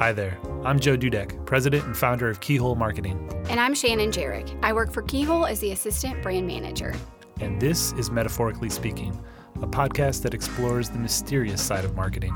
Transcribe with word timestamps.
Hi 0.00 0.12
there. 0.12 0.38
I'm 0.64 0.80
Joe 0.80 0.96
Dudek, 0.96 1.44
president 1.44 1.84
and 1.84 1.94
founder 1.94 2.30
of 2.30 2.40
Keyhole 2.40 2.74
Marketing. 2.74 3.28
And 3.50 3.60
I'm 3.60 3.74
Shannon 3.74 4.10
Jarek. 4.10 4.58
I 4.62 4.72
work 4.72 4.90
for 4.90 5.02
Keyhole 5.02 5.44
as 5.44 5.60
the 5.60 5.72
assistant 5.72 6.22
brand 6.22 6.46
manager. 6.46 6.94
And 7.38 7.60
this 7.60 7.92
is 7.92 8.10
Metaphorically 8.10 8.70
Speaking, 8.70 9.22
a 9.60 9.66
podcast 9.66 10.22
that 10.22 10.32
explores 10.32 10.88
the 10.88 10.98
mysterious 10.98 11.60
side 11.60 11.84
of 11.84 11.96
marketing. 11.96 12.34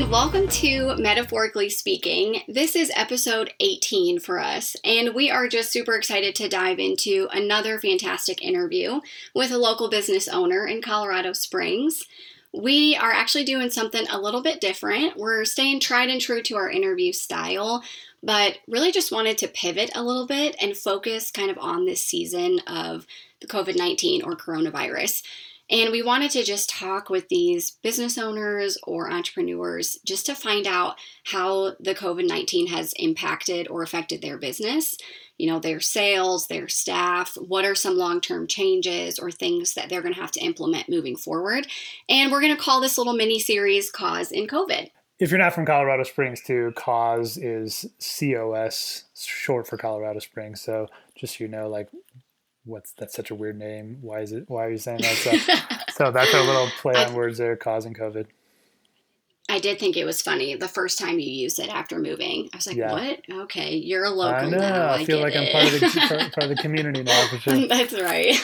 And 0.00 0.10
welcome 0.10 0.48
to 0.48 0.96
Metaphorically 0.96 1.68
Speaking. 1.68 2.40
This 2.48 2.74
is 2.74 2.90
episode 2.96 3.52
18 3.60 4.18
for 4.18 4.38
us, 4.38 4.74
and 4.82 5.14
we 5.14 5.30
are 5.30 5.46
just 5.46 5.70
super 5.70 5.94
excited 5.94 6.34
to 6.36 6.48
dive 6.48 6.78
into 6.78 7.28
another 7.32 7.78
fantastic 7.78 8.42
interview 8.42 9.02
with 9.34 9.50
a 9.50 9.58
local 9.58 9.90
business 9.90 10.26
owner 10.26 10.66
in 10.66 10.80
Colorado 10.80 11.34
Springs. 11.34 12.06
We 12.50 12.96
are 12.96 13.12
actually 13.12 13.44
doing 13.44 13.68
something 13.68 14.06
a 14.08 14.18
little 14.18 14.42
bit 14.42 14.58
different. 14.62 15.18
We're 15.18 15.44
staying 15.44 15.80
tried 15.80 16.08
and 16.08 16.20
true 16.20 16.40
to 16.44 16.56
our 16.56 16.70
interview 16.70 17.12
style, 17.12 17.82
but 18.22 18.58
really 18.66 18.92
just 18.92 19.12
wanted 19.12 19.36
to 19.38 19.48
pivot 19.48 19.90
a 19.94 20.02
little 20.02 20.26
bit 20.26 20.56
and 20.62 20.74
focus 20.74 21.30
kind 21.30 21.50
of 21.50 21.58
on 21.58 21.84
this 21.84 22.02
season 22.02 22.60
of 22.60 23.06
the 23.42 23.46
COVID 23.46 23.76
19 23.76 24.22
or 24.22 24.34
coronavirus. 24.34 25.22
And 25.70 25.92
we 25.92 26.02
wanted 26.02 26.32
to 26.32 26.42
just 26.42 26.68
talk 26.68 27.10
with 27.10 27.28
these 27.28 27.70
business 27.70 28.18
owners 28.18 28.76
or 28.82 29.10
entrepreneurs 29.10 29.98
just 30.04 30.26
to 30.26 30.34
find 30.34 30.66
out 30.66 30.96
how 31.24 31.76
the 31.78 31.94
COVID 31.94 32.26
19 32.26 32.66
has 32.66 32.92
impacted 32.96 33.68
or 33.68 33.82
affected 33.82 34.20
their 34.20 34.36
business, 34.36 34.98
you 35.38 35.46
know, 35.46 35.60
their 35.60 35.78
sales, 35.78 36.48
their 36.48 36.66
staff, 36.66 37.36
what 37.36 37.64
are 37.64 37.76
some 37.76 37.96
long 37.96 38.20
term 38.20 38.48
changes 38.48 39.18
or 39.18 39.30
things 39.30 39.74
that 39.74 39.88
they're 39.88 40.02
going 40.02 40.14
to 40.14 40.20
have 40.20 40.32
to 40.32 40.40
implement 40.40 40.88
moving 40.88 41.16
forward. 41.16 41.68
And 42.08 42.32
we're 42.32 42.40
going 42.40 42.56
to 42.56 42.62
call 42.62 42.80
this 42.80 42.98
little 42.98 43.14
mini 43.14 43.38
series 43.38 43.90
Cause 43.90 44.32
in 44.32 44.48
COVID. 44.48 44.90
If 45.20 45.30
you're 45.30 45.38
not 45.38 45.52
from 45.52 45.66
Colorado 45.66 46.02
Springs, 46.02 46.40
too, 46.40 46.72
CAUSE 46.76 47.36
is 47.36 47.86
COS, 48.00 49.04
short 49.14 49.68
for 49.68 49.76
Colorado 49.76 50.18
Springs. 50.18 50.62
So 50.62 50.88
just 51.14 51.36
so 51.36 51.44
you 51.44 51.48
know, 51.48 51.68
like 51.68 51.88
what's 52.70 52.92
that's 52.92 53.14
such 53.14 53.30
a 53.30 53.34
weird 53.34 53.58
name. 53.58 53.98
Why 54.00 54.20
is 54.20 54.32
it? 54.32 54.48
Why 54.48 54.66
are 54.66 54.70
you 54.70 54.78
saying 54.78 55.02
that? 55.02 55.16
So, 55.16 55.54
so 56.04 56.10
that's 56.10 56.32
a 56.32 56.42
little 56.42 56.68
play 56.80 56.94
on 56.94 57.14
words 57.14 57.38
there, 57.38 57.56
causing 57.56 57.92
COVID. 57.94 58.26
I 59.50 59.58
did 59.58 59.80
think 59.80 59.96
it 59.96 60.04
was 60.04 60.22
funny 60.22 60.54
the 60.54 60.68
first 60.68 60.96
time 60.96 61.18
you 61.18 61.28
used 61.28 61.58
it 61.58 61.68
after 61.68 61.98
moving. 61.98 62.48
I 62.52 62.56
was 62.56 62.68
like, 62.68 62.76
yeah. 62.76 62.92
"What? 62.92 63.20
Okay, 63.42 63.74
you're 63.74 64.04
a 64.04 64.10
local 64.10 64.46
I 64.46 64.48
know. 64.48 64.58
now. 64.58 64.86
I, 64.86 64.98
I 64.98 65.04
feel 65.04 65.20
like 65.20 65.34
it. 65.34 65.38
I'm 65.38 65.52
part 65.52 65.74
of 65.74 65.80
the 65.80 66.00
part, 66.00 66.32
part 66.32 66.50
of 66.50 66.56
the 66.56 66.62
community 66.62 67.02
now 67.02 67.26
for 67.26 67.36
sure. 67.38 67.66
That's 67.66 67.92
right. 67.92 68.36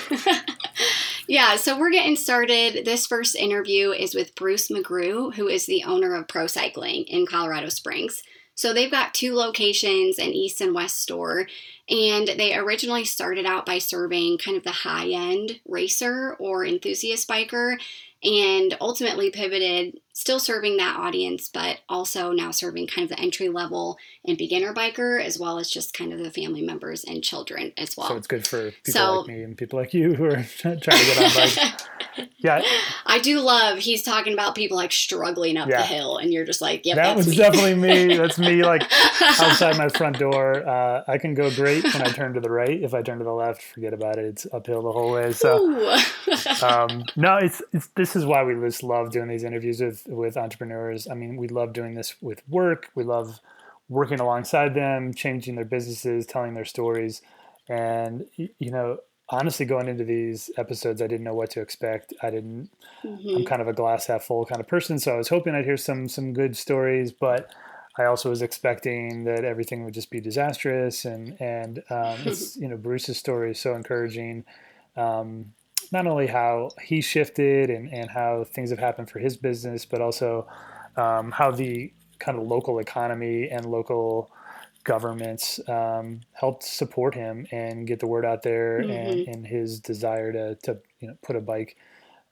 yeah, 1.29 1.55
so 1.55 1.79
we're 1.79 1.93
getting 1.93 2.17
started. 2.17 2.85
This 2.85 3.07
first 3.07 3.37
interview 3.37 3.93
is 3.93 4.17
with 4.17 4.35
Bruce 4.35 4.69
McGrew, 4.69 5.33
who 5.33 5.47
is 5.47 5.67
the 5.67 5.85
owner 5.85 6.17
of 6.17 6.27
Pro 6.27 6.49
Cycling 6.49 7.05
in 7.05 7.25
Colorado 7.25 7.69
Springs. 7.69 8.23
So 8.57 8.73
they've 8.73 8.91
got 8.91 9.15
two 9.15 9.35
locations, 9.35 10.19
an 10.19 10.33
east 10.33 10.61
and 10.61 10.75
west 10.75 11.01
store, 11.01 11.47
and 11.89 12.27
they 12.27 12.57
originally 12.57 13.05
started 13.05 13.47
out 13.47 13.67
by 13.67 13.79
serving 13.79 14.39
kind 14.39 14.57
of 14.57 14.65
the 14.65 14.71
high 14.71 15.09
end 15.09 15.61
racer 15.69 16.35
or 16.39 16.65
enthusiast 16.65 17.29
biker 17.29 17.79
and 18.25 18.77
ultimately 18.81 19.31
pivoted 19.31 20.01
still 20.17 20.41
serving 20.41 20.79
that 20.79 20.97
audience, 20.97 21.47
but 21.47 21.81
also 21.91 22.33
now 22.33 22.51
serving 22.51 22.87
kind 22.87 23.05
of 23.05 23.15
the 23.15 23.23
entry 23.23 23.51
level 23.51 23.99
and 24.25 24.39
beginner 24.39 24.73
biker, 24.73 25.23
as 25.23 25.39
well 25.39 25.59
as 25.59 25.69
just 25.69 25.93
kind 25.93 26.11
of 26.11 26.19
the 26.19 26.31
family 26.31 26.63
members 26.63 27.05
and 27.05 27.23
children 27.23 27.71
as 27.77 27.99
well. 27.99 28.09
So 28.09 28.17
it's 28.17 28.27
good 28.27 28.47
for 28.47 28.71
people 28.71 28.93
so, 28.93 29.19
like 29.19 29.29
me 29.29 29.43
and 29.43 29.59
people 29.59 29.79
like 29.79 29.93
you 29.93 30.15
who 30.15 30.25
are 30.25 30.43
trying 30.59 30.81
to 30.81 30.87
get 30.87 31.19
on 31.19 31.35
bike. 31.35 32.31
yeah. 32.39 32.63
I 33.05 33.19
do 33.19 33.41
love 33.41 33.77
he's 33.77 34.03
talking 34.03 34.33
about 34.33 34.55
people 34.55 34.79
like 34.79 34.91
struggling 34.91 35.59
up 35.59 35.69
yeah. 35.69 35.83
the 35.83 35.87
hill, 35.87 36.17
and 36.17 36.33
you're 36.33 36.47
just 36.47 36.63
like, 36.63 36.87
yep, 36.87 36.97
that 36.97 37.15
was 37.15 37.29
me. 37.29 37.37
definitely 37.37 37.75
me. 37.75 38.17
That's 38.17 38.39
me, 38.39 38.65
like 38.65 38.83
outside 39.21 39.77
my 39.77 39.91
front 39.91 40.19
door. 40.19 40.67
Uh, 40.67 41.05
I 41.07 41.19
can 41.19 41.35
go 41.35 41.51
great 41.51 41.85
when 41.85 42.01
I 42.01 42.09
turn 42.09 42.33
to 42.33 42.41
the 42.41 42.51
right. 42.51 42.83
If 42.83 42.95
I 42.95 43.03
turn 43.03 43.19
to 43.19 43.25
the 43.25 43.33
left, 43.33 43.61
forget 43.61 43.93
about 43.93 44.17
it. 44.19 44.25
It's 44.25 44.47
uphill 44.51 44.81
the 44.81 44.93
whole 44.93 45.13
way. 45.13 45.33
So, 45.33 45.99
um, 46.63 47.05
no, 47.17 47.37
it's, 47.37 47.61
it's 47.75 47.89
this 47.89 48.17
is 48.17 48.25
why 48.25 48.45
we 48.45 48.55
just 48.67 48.83
love 48.83 49.11
doing 49.11 49.29
these 49.29 49.45
interviews 49.45 49.83
with 49.83 50.06
with 50.09 50.37
entrepreneurs. 50.37 51.09
I 51.09 51.15
mean, 51.15 51.37
we 51.37 51.49
love 51.49 51.73
doing 51.73 51.95
this 51.95 52.17
with 52.21 52.43
work. 52.49 52.91
We 52.95 53.05
love 53.05 53.41
working 53.89 54.21
alongside 54.21 54.75
them, 54.75 55.15
changing 55.15 55.55
their 55.55 55.65
businesses, 55.65 56.27
telling 56.27 56.55
their 56.55 56.65
stories. 56.65 57.23
And, 57.69 58.27
you 58.37 58.71
know, 58.71 58.99
honestly, 59.29 59.67
going 59.67 59.89
into 59.89 60.05
these 60.05 60.51
episodes, 60.57 61.03
I 61.03 61.07
didn't 61.07 61.25
know 61.25 61.35
what 61.35 61.51
to 61.51 61.61
expect. 61.61 62.13
I 62.23 62.31
didn't, 62.31 62.71
mm-hmm. 63.05 63.37
I'm 63.37 63.45
kind 63.45 63.63
of 63.63 63.69
a 63.69 63.73
glass 63.73 64.07
half 64.07 64.25
full 64.25 64.45
kind 64.47 64.61
of 64.61 64.69
person. 64.69 64.99
So 64.99 65.15
I 65.15 65.19
was 65.19 65.29
hoping 65.29 65.55
I'd 65.55 65.65
hear 65.65 65.77
some, 65.77 66.09
some 66.09 66.33
good 66.33 66.57
stories, 66.57 67.13
but 67.13 67.53
I 67.99 68.05
also 68.05 68.31
was 68.31 68.43
expecting 68.43 69.25
that 69.25 69.45
everything 69.45 69.85
would 69.85 69.95
just 69.95 70.11
be 70.11 70.21
disastrous. 70.21 71.05
And, 71.05 71.41
and, 71.41 71.79
um, 71.91 72.19
it's, 72.25 72.57
you 72.61 72.69
know, 72.69 72.77
Bruce's 72.77 73.19
story 73.19 73.53
is 73.53 73.61
so 73.61 73.75
encouraging. 73.75 74.45
Um, 74.97 75.53
not 75.93 76.07
only 76.07 76.27
how 76.27 76.71
he 76.83 77.01
shifted 77.01 77.71
and, 77.71 77.93
and 77.93 78.11
how 78.11 78.45
things 78.45 78.71
have 78.71 78.79
happened 78.79 79.11
for 79.11 79.19
his 79.19 79.37
business, 79.37 79.85
but 79.85 80.01
also 80.01 80.47
um, 80.97 81.33
how 81.33 81.51
the 81.51 81.93
kind 82.19 82.39
of 82.39 82.47
local 82.47 82.79
economy 82.79 83.49
and 83.49 83.67
local 83.67 84.31
governments 84.85 85.61
um, 85.69 86.21
helped 86.33 86.63
support 86.63 87.15
him 87.15 87.47
and 87.51 87.87
get 87.87 87.99
the 87.99 88.07
word 88.07 88.25
out 88.25 88.43
there 88.43 88.81
mm-hmm. 88.81 88.91
and, 88.91 89.29
and, 89.29 89.47
his 89.47 89.81
desire 89.81 90.33
to, 90.33 90.55
to 90.63 90.79
you 91.01 91.09
know, 91.09 91.15
put 91.23 91.35
a 91.35 91.41
bike 91.41 91.77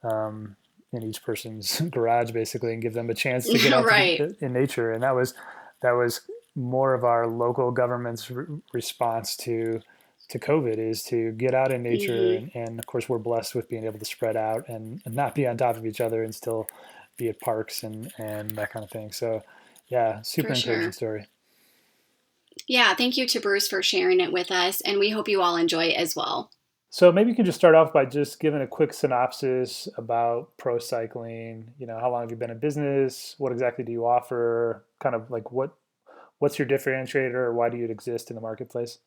um, 0.03 0.55
in 0.93 1.03
each 1.03 1.21
person's 1.21 1.81
garage 1.91 2.31
basically 2.31 2.73
and 2.73 2.81
give 2.81 2.93
them 2.93 3.09
a 3.09 3.13
chance 3.13 3.47
to 3.47 3.57
get 3.57 3.73
out 3.73 3.85
right. 3.85 4.19
in, 4.19 4.35
in 4.39 4.53
nature. 4.53 4.91
And 4.91 5.03
that 5.03 5.13
was, 5.13 5.33
that 5.81 5.91
was 5.91 6.21
more 6.55 6.93
of 6.93 7.03
our 7.03 7.27
local 7.27 7.71
government's 7.71 8.31
re- 8.31 8.45
response 8.73 9.35
to 9.37 9.81
to 10.29 10.39
COVID 10.39 10.77
is 10.77 11.03
to 11.03 11.31
get 11.33 11.53
out 11.53 11.71
in 11.71 11.83
nature, 11.83 12.13
mm-hmm. 12.13 12.57
and, 12.57 12.69
and, 12.69 12.79
of 12.79 12.85
course 12.85 13.07
we're 13.07 13.19
blessed 13.19 13.55
with 13.55 13.69
being 13.69 13.85
able 13.85 13.99
to 13.99 14.05
spread 14.05 14.35
out 14.35 14.67
and, 14.67 15.01
and, 15.05 15.15
not 15.15 15.35
be 15.35 15.45
on 15.47 15.57
top 15.57 15.77
of 15.77 15.85
each 15.85 16.01
other 16.01 16.23
and 16.23 16.33
still 16.33 16.67
be 17.17 17.29
at 17.29 17.39
parks 17.39 17.83
and 17.83 18.11
and 18.17 18.51
that 18.51 18.71
kind 18.71 18.83
of 18.83 18.91
thing. 18.91 19.11
So, 19.11 19.43
yeah, 19.87 20.21
super 20.21 20.49
for 20.49 20.53
encouraging 20.53 20.83
sure. 20.83 20.91
story. 20.91 21.27
Yeah, 22.67 22.93
thank 22.95 23.17
you 23.17 23.27
to 23.27 23.39
Bruce 23.39 23.67
for 23.67 23.83
sharing 23.83 24.19
it 24.19 24.31
with 24.31 24.51
us, 24.51 24.81
and 24.81 24.99
we 24.99 25.09
hope 25.09 25.27
you 25.27 25.41
all 25.41 25.57
enjoy 25.57 25.85
it 25.85 25.97
as 25.97 26.15
well. 26.15 26.51
So 26.89 27.11
maybe 27.11 27.29
you 27.29 27.35
can 27.35 27.45
just 27.45 27.57
start 27.57 27.75
off 27.75 27.91
by 27.91 28.05
just 28.05 28.39
giving 28.39 28.61
a 28.61 28.67
quick 28.67 28.93
synopsis 28.93 29.89
about 29.97 30.55
pro 30.57 30.79
cycling. 30.79 31.69
You 31.77 31.87
know, 31.87 31.99
how 31.99 32.09
long 32.09 32.21
have 32.21 32.31
you 32.31 32.37
been 32.37 32.51
in 32.51 32.57
business? 32.57 33.35
What 33.37 33.51
exactly 33.51 33.83
do 33.83 33.91
you 33.91 34.05
offer? 34.05 34.85
Kind 34.99 35.13
of 35.13 35.29
like 35.29 35.51
what 35.51 35.75
what's 36.39 36.57
your 36.57 36.67
differentiator, 36.67 37.33
or 37.33 37.53
why 37.53 37.69
do 37.69 37.77
you 37.77 37.85
exist 37.85 38.29
in 38.29 38.35
the 38.35 38.41
marketplace? 38.41 38.99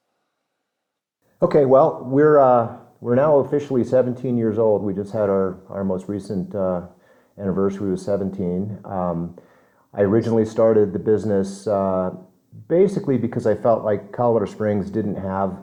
Okay, 1.41 1.67
well, 1.67 2.03
we're 2.05 2.41
uh, 2.41 2.79
we're 3.01 3.15
now 3.15 3.39
officially 3.39 3.85
17 3.85 4.37
years 4.37 4.59
old. 4.59 4.83
We 4.83 4.93
just 4.93 5.13
had 5.13 5.31
our 5.31 5.61
our 5.69 5.85
most 5.85 6.09
recent 6.09 6.53
uh, 6.53 6.83
anniversary 7.39 7.93
was 7.93 8.05
17. 8.05 8.81
Um, 8.85 9.39
I 9.95 10.01
originally 10.01 10.45
started 10.45 10.93
the 10.93 10.99
business 10.99 11.69
uh, 11.69 12.11
basically 12.67 13.19
because 13.19 13.47
I 13.47 13.55
felt 13.55 13.85
like 13.85 14.11
Colorado 14.11 14.51
Springs 14.51 14.91
didn't 14.91 15.15
have 15.15 15.63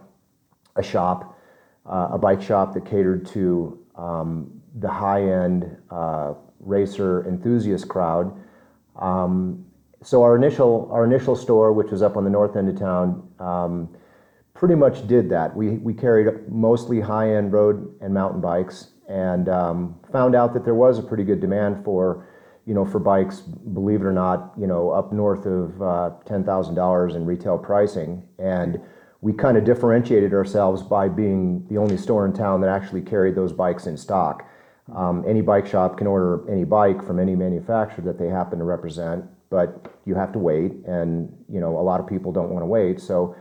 a 0.77 0.83
shop, 0.83 1.37
uh, 1.85 2.07
a 2.11 2.17
bike 2.17 2.41
shop 2.41 2.73
that 2.73 2.85
catered 2.85 3.25
to 3.27 3.77
um, 3.97 4.61
the 4.79 4.89
high 4.89 5.23
end 5.23 5.75
uh, 5.91 6.35
racer 6.61 7.27
enthusiast 7.27 7.89
crowd. 7.89 8.33
Um, 8.95 9.65
so 10.01 10.23
our 10.23 10.37
initial 10.37 10.87
our 10.89 11.03
initial 11.03 11.35
store, 11.35 11.73
which 11.73 11.91
was 11.91 12.01
up 12.01 12.15
on 12.15 12.23
the 12.23 12.29
north 12.29 12.55
end 12.55 12.69
of 12.69 12.79
town 12.79 13.27
um, 13.39 13.89
pretty 14.55 14.73
much 14.73 15.05
did 15.07 15.29
that. 15.29 15.55
We, 15.55 15.71
we 15.71 15.93
carried 15.93 16.49
mostly 16.49 16.99
high 17.01 17.35
end 17.35 17.53
road 17.53 17.93
and 18.01 18.13
mountain 18.13 18.41
bikes 18.41 18.91
and 19.07 19.47
um, 19.49 19.99
found 20.11 20.33
out 20.33 20.53
that 20.53 20.63
there 20.63 20.73
was 20.73 20.97
a 20.97 21.03
pretty 21.03 21.23
good 21.23 21.39
demand 21.39 21.83
for, 21.83 22.27
you 22.65 22.73
know, 22.73 22.85
for 22.85 22.97
bikes, 22.97 23.41
believe 23.41 24.01
it 24.01 24.05
or 24.05 24.13
not, 24.13 24.53
you 24.57 24.65
know, 24.65 24.89
up 24.89 25.13
north 25.13 25.45
of 25.45 25.79
uh, 25.81 26.11
$10,000 26.25 27.15
in 27.15 27.25
retail 27.25 27.57
pricing. 27.57 28.23
And 28.39 28.81
we 29.21 29.33
kind 29.33 29.57
of 29.57 29.65
differentiated 29.65 30.33
ourselves 30.33 30.81
by 30.81 31.09
being 31.09 31.67
the 31.67 31.77
only 31.77 31.97
store 31.97 32.25
in 32.25 32.33
town 32.33 32.61
that 32.61 32.69
actually 32.69 33.01
carried 33.01 33.35
those 33.35 33.51
bikes 33.51 33.85
in 33.85 33.97
stock. 33.97 34.47
Um, 34.95 35.25
any 35.27 35.41
bike 35.41 35.67
shop 35.67 35.97
can 35.97 36.07
order 36.07 36.49
any 36.49 36.63
bike 36.63 37.03
from 37.05 37.19
any 37.19 37.35
manufacturer 37.35 38.03
that 38.05 38.19
they 38.19 38.27
happen 38.27 38.59
to 38.59 38.65
represent, 38.65 39.25
but 39.49 39.99
you 40.05 40.13
have 40.13 40.31
to 40.33 40.39
wait, 40.39 40.73
and 40.85 41.35
you 41.49 41.59
know 41.59 41.79
a 41.79 41.81
lot 41.81 41.99
of 41.99 42.05
people 42.05 42.31
don't 42.31 42.51
want 42.51 42.61
to 42.61 42.67
wait. 42.67 42.99
So 42.99 43.35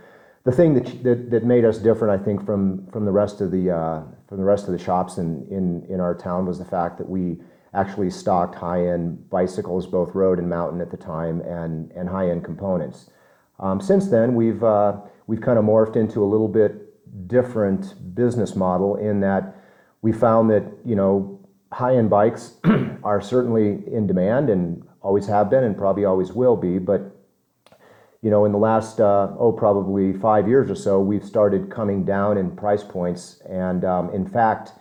the 0.45 0.53
thing 0.53 0.75
that, 0.75 1.45
made 1.45 1.65
us 1.65 1.79
different, 1.79 2.21
I 2.21 2.23
think, 2.23 2.45
from, 2.45 2.87
from 2.93 3.07
the 3.07 3.11
rest 3.11 3.41
of 3.41 3.51
the 3.51 3.71
uh, 3.71 4.03
from 4.29 4.39
the 4.39 4.45
rest 4.45 4.67
of 4.67 4.73
the 4.73 4.79
shops 4.79 5.19
in, 5.19 5.87
our 6.01 6.15
town 6.15 6.47
was 6.47 6.59
the 6.59 6.65
fact 6.65 6.99
that 6.99 7.09
we 7.09 7.39
actually 7.73 8.11
stocked 8.11 8.55
high-end 8.55 9.29
bicycles, 9.31 9.87
both 9.87 10.15
road 10.15 10.39
and 10.39 10.49
mountain 10.49 10.81
at 10.81 10.91
the 10.91 10.97
time, 10.97 11.41
and, 11.43 11.91
and 11.93 12.09
high-end 12.09 12.45
components. 12.45 13.11
Um, 13.59 13.81
since 13.81 14.09
then, 14.09 14.35
we've 14.35 14.63
uh, 14.63 14.97
we've 15.27 15.41
kind 15.41 15.59
of 15.59 15.65
morphed 15.65 15.97
into 15.97 16.23
a 16.23 16.27
little 16.27 16.49
bit 16.49 17.29
different 17.29 18.15
business 18.15 18.55
model 18.55 18.97
in 18.97 19.21
that 19.21 19.57
we 20.03 20.13
found 20.13 20.51
that 20.51 20.65
you 20.85 20.97
know 20.97 21.41
high-end 21.73 22.11
bikes 22.11 22.55
are 23.03 23.21
certainly 23.21 23.83
in 23.87 24.07
demand 24.07 24.51
and 24.51 24.87
always 25.01 25.27
have 25.27 25.49
been 25.49 25.65
and 25.65 25.77
probably 25.77 26.05
always 26.05 26.33
will 26.33 26.57
be, 26.57 26.79
but 26.79 27.15
you 28.25 28.31
know, 28.31 28.47
in 28.47 28.53
the 28.53 28.59
last 28.59 29.01
uh, 29.01 29.29
oh 29.39 29.53
probably 29.53 30.15
five 30.15 30.49
years 30.49 30.71
or 30.71 30.75
so, 30.75 30.99
we've 30.99 31.23
started 31.23 31.71
coming 31.71 32.07
down 32.07 32.39
in 32.39 32.57
price 32.57 32.83
points, 32.83 33.43
and 33.47 33.85
um, 33.85 34.09
in 34.15 34.27
fact, 34.27 34.73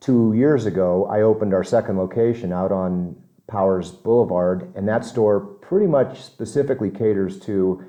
two 0.00 0.32
years 0.34 0.66
ago, 0.66 1.06
I 1.06 1.22
opened 1.22 1.54
our 1.54 1.62
second 1.62 1.96
location 1.96 2.52
out 2.52 2.72
on 2.72 3.14
Powers 3.46 3.92
Boulevard, 3.92 4.72
and 4.74 4.88
that 4.88 5.04
store 5.04 5.38
pretty 5.38 5.86
much 5.86 6.20
specifically 6.20 6.90
caters 6.90 7.38
to 7.40 7.84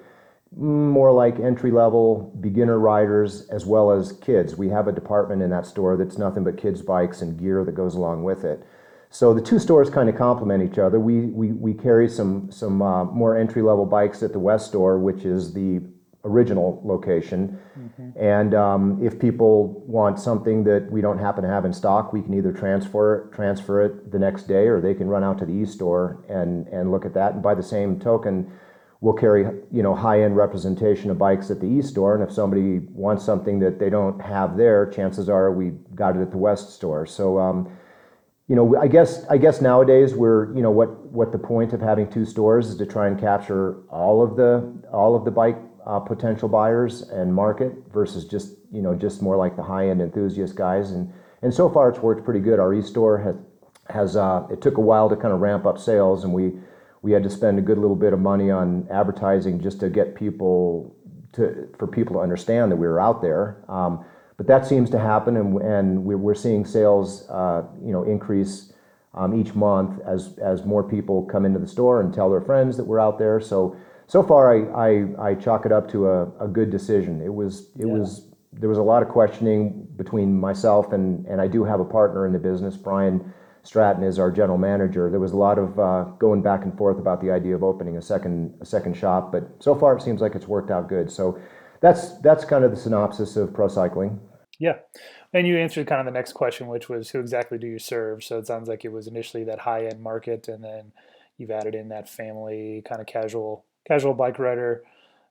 more 0.55 1.11
like 1.11 1.39
entry 1.39 1.71
level 1.71 2.31
beginner 2.39 2.77
riders 2.77 3.49
as 3.49 3.65
well 3.65 3.89
as 3.89 4.11
kids. 4.11 4.57
We 4.57 4.69
have 4.69 4.87
a 4.87 4.91
department 4.91 5.41
in 5.41 5.49
that 5.49 5.65
store 5.65 5.97
that's 5.97 6.19
nothing 6.19 6.43
but 6.43 6.55
kids' 6.55 6.83
bikes 6.83 7.23
and 7.23 7.35
gear 7.35 7.63
that 7.63 7.73
goes 7.73 7.95
along 7.95 8.23
with 8.23 8.45
it. 8.45 8.63
So 9.09 9.33
the 9.33 9.41
two 9.41 9.59
stores 9.59 9.89
kind 9.89 10.09
of 10.09 10.15
complement 10.15 10.69
each 10.69 10.77
other. 10.77 10.99
We, 10.99 11.27
we, 11.27 11.53
we 11.53 11.73
carry 11.73 12.09
some, 12.09 12.51
some 12.51 12.81
uh, 12.81 13.05
more 13.05 13.37
entry 13.37 13.61
level 13.61 13.85
bikes 13.85 14.21
at 14.21 14.33
the 14.33 14.39
West 14.39 14.67
store, 14.67 14.99
which 14.99 15.23
is 15.23 15.53
the 15.53 15.81
original 16.27 16.81
location. 16.83 17.59
Mm-hmm. 17.79 18.09
And 18.19 18.53
um, 18.53 18.99
if 19.01 19.19
people 19.19 19.83
want 19.87 20.19
something 20.19 20.63
that 20.65 20.91
we 20.91 21.01
don't 21.01 21.17
happen 21.17 21.43
to 21.43 21.49
have 21.49 21.65
in 21.65 21.73
stock, 21.73 22.13
we 22.13 22.21
can 22.21 22.33
either 22.33 22.51
transfer 22.51 23.31
transfer 23.33 23.83
it 23.83 24.11
the 24.11 24.19
next 24.19 24.43
day, 24.47 24.67
or 24.67 24.81
they 24.81 24.93
can 24.93 25.07
run 25.07 25.23
out 25.23 25.37
to 25.39 25.45
the 25.45 25.53
East 25.53 25.73
store 25.73 26.23
and 26.29 26.67
and 26.67 26.91
look 26.91 27.05
at 27.05 27.13
that. 27.13 27.33
And 27.33 27.43
by 27.43 27.55
the 27.55 27.63
same 27.63 27.99
token, 27.99 28.51
we'll 29.01 29.13
carry 29.13 29.43
you 29.71 29.83
know 29.83 29.95
high 29.95 30.21
end 30.21 30.35
representation 30.35 31.09
of 31.09 31.17
bikes 31.17 31.49
at 31.49 31.59
the 31.59 31.67
East 31.67 31.89
store. 31.89 32.15
And 32.15 32.23
if 32.27 32.33
somebody 32.33 32.79
wants 32.91 33.23
something 33.23 33.59
that 33.59 33.79
they 33.79 33.89
don't 33.89 34.21
have 34.21 34.57
there, 34.57 34.85
chances 34.89 35.29
are 35.29 35.51
we 35.51 35.71
got 35.95 36.15
it 36.15 36.21
at 36.21 36.31
the 36.31 36.37
West 36.37 36.71
store. 36.71 37.05
So. 37.05 37.39
Um, 37.39 37.71
you 38.47 38.55
know, 38.55 38.77
I 38.77 38.87
guess 38.87 39.25
I 39.29 39.37
guess 39.37 39.59
nowadays 39.61 40.15
we're 40.15 40.55
you 40.55 40.61
know 40.61 40.71
what 40.71 41.11
what 41.11 41.31
the 41.31 41.37
point 41.37 41.73
of 41.73 41.81
having 41.81 42.09
two 42.09 42.25
stores 42.25 42.67
is 42.67 42.77
to 42.77 42.85
try 42.85 43.07
and 43.07 43.19
capture 43.19 43.81
all 43.89 44.23
of 44.23 44.37
the 44.37 44.73
all 44.91 45.15
of 45.15 45.25
the 45.25 45.31
bike 45.31 45.57
uh, 45.85 45.99
potential 45.99 46.47
buyers 46.47 47.01
and 47.09 47.33
market 47.33 47.73
versus 47.91 48.25
just 48.25 48.55
you 48.71 48.81
know 48.81 48.95
just 48.95 49.21
more 49.21 49.35
like 49.35 49.57
the 49.57 49.63
high 49.63 49.89
end 49.89 50.01
enthusiast 50.01 50.55
guys 50.55 50.91
and 50.91 51.11
and 51.41 51.53
so 51.53 51.69
far 51.69 51.89
it's 51.89 51.99
worked 51.99 52.23
pretty 52.23 52.39
good. 52.39 52.57
Our 52.59 52.73
East 52.73 52.89
store 52.89 53.17
has 53.17 53.35
has 53.89 54.15
uh, 54.15 54.47
it 54.49 54.61
took 54.61 54.77
a 54.77 54.81
while 54.81 55.09
to 55.09 55.17
kind 55.17 55.33
of 55.33 55.41
ramp 55.41 55.65
up 55.65 55.77
sales 55.77 56.23
and 56.23 56.31
we 56.31 56.53
we 57.01 57.11
had 57.11 57.23
to 57.23 57.29
spend 57.29 57.59
a 57.59 57.61
good 57.61 57.77
little 57.77 57.95
bit 57.97 58.13
of 58.13 58.19
money 58.19 58.49
on 58.49 58.87
advertising 58.89 59.61
just 59.61 59.81
to 59.81 59.89
get 59.89 60.15
people 60.15 60.95
to 61.33 61.67
for 61.77 61.85
people 61.85 62.15
to 62.15 62.21
understand 62.21 62.71
that 62.71 62.77
we 62.77 62.87
were 62.87 63.01
out 63.01 63.21
there. 63.21 63.57
But 64.37 64.47
that 64.47 64.67
seems 64.67 64.89
to 64.91 64.99
happen 64.99 65.35
and, 65.35 65.59
and 65.61 66.05
we're 66.05 66.35
seeing 66.35 66.63
sales 66.63 67.27
uh, 67.29 67.63
you 67.83 67.91
know 67.91 68.03
increase 68.03 68.71
um, 69.15 69.39
each 69.39 69.55
month 69.55 69.99
as 70.05 70.37
as 70.37 70.63
more 70.63 70.83
people 70.83 71.23
come 71.25 71.45
into 71.45 71.59
the 71.59 71.67
store 71.67 72.01
and 72.01 72.13
tell 72.13 72.29
their 72.29 72.41
friends 72.41 72.77
that 72.77 72.83
we're 72.85 72.99
out 72.99 73.17
there. 73.17 73.39
So 73.39 73.75
so 74.05 74.23
far 74.23 74.53
I, 74.53 74.89
I, 74.89 75.29
I 75.31 75.35
chalk 75.35 75.65
it 75.65 75.71
up 75.71 75.89
to 75.91 76.07
a, 76.07 76.23
a 76.39 76.47
good 76.47 76.69
decision. 76.69 77.21
It 77.21 77.33
was 77.33 77.71
it 77.79 77.87
yeah. 77.87 77.93
was 77.93 78.27
there 78.53 78.69
was 78.69 78.77
a 78.77 78.83
lot 78.83 79.01
of 79.01 79.09
questioning 79.09 79.87
between 79.95 80.39
myself 80.39 80.93
and 80.93 81.25
and 81.25 81.41
I 81.41 81.47
do 81.47 81.63
have 81.63 81.79
a 81.79 81.85
partner 81.85 82.27
in 82.27 82.33
the 82.33 82.39
business. 82.39 82.77
Brian 82.77 83.33
Stratton 83.63 84.03
is 84.03 84.17
our 84.17 84.31
general 84.31 84.57
manager. 84.57 85.09
There 85.09 85.19
was 85.19 85.33
a 85.33 85.37
lot 85.37 85.57
of 85.57 85.77
uh, 85.79 86.03
going 86.19 86.41
back 86.41 86.63
and 86.63 86.77
forth 86.77 86.99
about 86.99 87.21
the 87.21 87.31
idea 87.31 87.53
of 87.53 87.63
opening 87.63 87.97
a 87.97 88.01
second 88.01 88.53
a 88.61 88.65
second 88.65 88.95
shop, 88.95 89.31
but 89.31 89.49
so 89.59 89.75
far 89.75 89.97
it 89.97 90.01
seems 90.03 90.21
like 90.21 90.35
it's 90.35 90.47
worked 90.47 90.71
out 90.71 90.87
good. 90.87 91.11
So 91.11 91.39
that's 91.81 92.17
that's 92.19 92.45
kind 92.45 92.63
of 92.63 92.71
the 92.71 92.77
synopsis 92.77 93.35
of 93.35 93.53
pro 93.53 93.67
cycling. 93.67 94.19
Yeah. 94.59 94.77
And 95.33 95.45
you 95.45 95.57
answered 95.57 95.87
kind 95.87 95.99
of 95.99 96.05
the 96.05 96.17
next 96.17 96.33
question, 96.33 96.67
which 96.67 96.89
was 96.89 97.09
who 97.09 97.19
exactly 97.19 97.57
do 97.57 97.67
you 97.67 97.79
serve? 97.79 98.23
So 98.23 98.39
it 98.39 98.47
sounds 98.47 98.67
like 98.67 98.85
it 98.85 98.91
was 98.91 99.07
initially 99.07 99.43
that 99.45 99.59
high 99.59 99.85
end 99.85 100.01
market, 100.01 100.47
and 100.47 100.63
then 100.63 100.91
you've 101.37 101.51
added 101.51 101.75
in 101.75 101.89
that 101.89 102.09
family 102.09 102.83
kind 102.87 102.99
of 102.99 103.07
casual 103.07 103.65
casual 103.87 104.13
bike 104.13 104.39
rider 104.39 104.83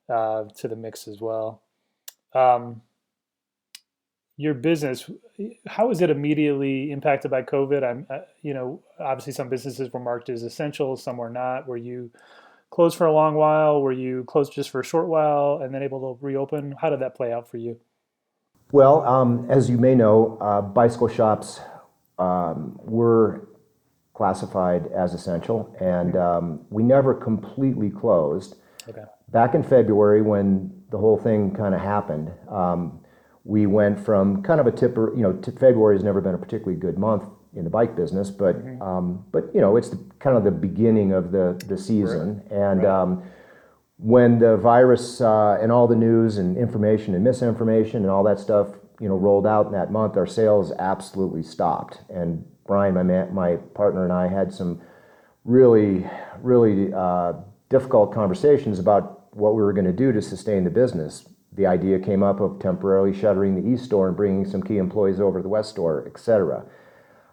uh, 0.08 0.44
to 0.56 0.68
the 0.68 0.76
mix 0.76 1.08
as 1.08 1.20
well. 1.20 1.62
Um, 2.34 2.82
your 4.36 4.54
business, 4.54 5.10
how 5.66 5.88
was 5.88 6.02
it 6.02 6.10
immediately 6.10 6.90
impacted 6.90 7.30
by 7.30 7.42
COVID? 7.42 7.82
I'm, 7.82 8.06
uh, 8.10 8.20
you 8.42 8.52
know, 8.52 8.82
obviously 9.00 9.32
some 9.32 9.48
businesses 9.48 9.90
were 9.92 10.00
marked 10.00 10.28
as 10.28 10.42
essential, 10.42 10.96
some 10.96 11.16
were 11.16 11.30
not. 11.30 11.66
Were 11.66 11.78
you 11.78 12.10
closed 12.70 12.98
for 12.98 13.06
a 13.06 13.12
long 13.12 13.34
while? 13.34 13.80
Were 13.80 13.92
you 13.92 14.24
closed 14.24 14.52
just 14.52 14.68
for 14.70 14.80
a 14.80 14.84
short 14.84 15.08
while 15.08 15.60
and 15.62 15.74
then 15.74 15.82
able 15.82 16.14
to 16.14 16.24
reopen? 16.24 16.72
How 16.78 16.90
did 16.90 17.00
that 17.00 17.16
play 17.16 17.32
out 17.32 17.50
for 17.50 17.56
you? 17.56 17.80
Well, 18.76 19.06
um, 19.06 19.46
as 19.48 19.70
you 19.70 19.78
may 19.78 19.94
know, 19.94 20.36
uh, 20.38 20.60
bicycle 20.60 21.08
shops 21.08 21.60
um, 22.18 22.78
were 22.82 23.48
classified 24.12 24.88
as 24.88 25.14
essential, 25.14 25.74
and 25.80 26.14
um, 26.14 26.60
we 26.68 26.82
never 26.82 27.14
completely 27.14 27.88
closed. 27.88 28.56
Okay. 28.86 29.04
Back 29.30 29.54
in 29.54 29.62
February, 29.62 30.20
when 30.20 30.70
the 30.90 30.98
whole 30.98 31.16
thing 31.16 31.54
kind 31.54 31.74
of 31.74 31.80
happened, 31.80 32.30
um, 32.50 33.00
we 33.44 33.64
went 33.64 33.98
from 33.98 34.42
kind 34.42 34.60
of 34.60 34.66
a 34.66 34.72
tipper. 34.72 35.10
You 35.16 35.22
know, 35.22 35.32
t- 35.32 35.52
February 35.52 35.96
has 35.96 36.04
never 36.04 36.20
been 36.20 36.34
a 36.34 36.38
particularly 36.38 36.78
good 36.78 36.98
month 36.98 37.24
in 37.54 37.64
the 37.64 37.70
bike 37.70 37.96
business, 37.96 38.28
but 38.28 38.56
mm-hmm. 38.56 38.82
um, 38.82 39.24
but 39.32 39.44
you 39.54 39.62
know, 39.62 39.78
it's 39.78 39.88
the, 39.88 39.98
kind 40.18 40.36
of 40.36 40.44
the 40.44 40.50
beginning 40.50 41.12
of 41.12 41.32
the 41.32 41.58
the 41.66 41.78
season, 41.78 42.42
right. 42.50 42.52
and. 42.52 42.82
Right. 42.82 43.22
When 43.98 44.38
the 44.38 44.56
virus 44.58 45.20
uh, 45.20 45.58
and 45.60 45.72
all 45.72 45.86
the 45.86 45.96
news 45.96 46.36
and 46.36 46.56
information 46.56 47.14
and 47.14 47.24
misinformation 47.24 48.02
and 48.02 48.10
all 48.10 48.24
that 48.24 48.38
stuff, 48.38 48.68
you 49.00 49.08
know, 49.08 49.16
rolled 49.16 49.46
out 49.46 49.66
in 49.66 49.72
that 49.72 49.90
month, 49.90 50.16
our 50.16 50.26
sales 50.26 50.72
absolutely 50.78 51.42
stopped. 51.42 52.00
And 52.10 52.44
Brian, 52.66 52.94
my 52.94 53.02
man, 53.02 53.34
my 53.34 53.56
partner, 53.74 54.04
and 54.04 54.12
I 54.12 54.28
had 54.28 54.52
some 54.52 54.82
really, 55.44 56.06
really 56.42 56.92
uh, 56.92 57.34
difficult 57.68 58.12
conversations 58.12 58.78
about 58.78 59.34
what 59.34 59.54
we 59.54 59.62
were 59.62 59.72
going 59.72 59.86
to 59.86 59.92
do 59.92 60.12
to 60.12 60.20
sustain 60.20 60.64
the 60.64 60.70
business. 60.70 61.28
The 61.52 61.66
idea 61.66 61.98
came 61.98 62.22
up 62.22 62.40
of 62.40 62.58
temporarily 62.58 63.18
shuttering 63.18 63.54
the 63.54 63.66
East 63.66 63.84
store 63.84 64.08
and 64.08 64.16
bringing 64.16 64.44
some 64.44 64.62
key 64.62 64.76
employees 64.76 65.20
over 65.20 65.38
to 65.38 65.42
the 65.42 65.48
West 65.48 65.70
store, 65.70 66.04
et 66.06 66.20
cetera. 66.20 66.66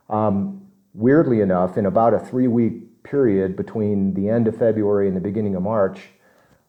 Um, 0.10 0.68
weirdly 0.94 1.42
enough, 1.42 1.78
in 1.78 1.86
about 1.86 2.14
a 2.14 2.20
three-week 2.20 3.04
period 3.04 3.58
between 3.58 4.14
the 4.14 4.30
end 4.30 4.48
of 4.48 4.58
February 4.58 5.08
and 5.08 5.18
the 5.18 5.22
beginning 5.22 5.56
of 5.56 5.64
March, 5.64 6.10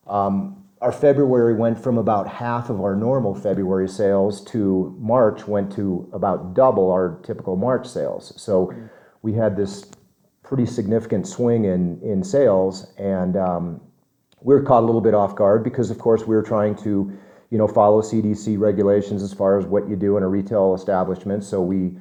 our 0.06 0.92
February 0.92 1.54
went 1.54 1.82
from 1.82 1.96
about 1.96 2.28
half 2.28 2.68
of 2.68 2.80
our 2.80 2.94
normal 2.94 3.34
February 3.34 3.88
sales 3.88 4.44
to 4.44 4.94
March 4.98 5.48
went 5.48 5.72
to 5.72 6.08
about 6.12 6.54
double 6.54 6.90
our 6.90 7.18
typical 7.22 7.56
March 7.56 7.86
sales. 7.86 8.34
So 8.36 8.66
mm-hmm. 8.66 8.86
we 9.22 9.32
had 9.32 9.56
this 9.56 9.86
pretty 10.42 10.66
significant 10.66 11.26
swing 11.26 11.64
in, 11.64 11.98
in 12.02 12.22
sales, 12.22 12.92
and 12.98 13.34
um, 13.36 13.80
we 14.42 14.54
were 14.54 14.62
caught 14.62 14.82
a 14.82 14.86
little 14.86 15.00
bit 15.00 15.14
off 15.14 15.34
guard 15.34 15.64
because, 15.64 15.90
of 15.90 15.98
course, 15.98 16.26
we 16.26 16.36
were 16.36 16.42
trying 16.42 16.74
to, 16.76 17.10
you 17.48 17.56
know, 17.56 17.66
follow 17.66 18.02
CDC 18.02 18.58
regulations 18.58 19.22
as 19.22 19.32
far 19.32 19.58
as 19.58 19.64
what 19.64 19.88
you 19.88 19.96
do 19.96 20.18
in 20.18 20.22
a 20.22 20.28
retail 20.28 20.74
establishment. 20.74 21.44
So 21.44 21.62
we, 21.62 21.96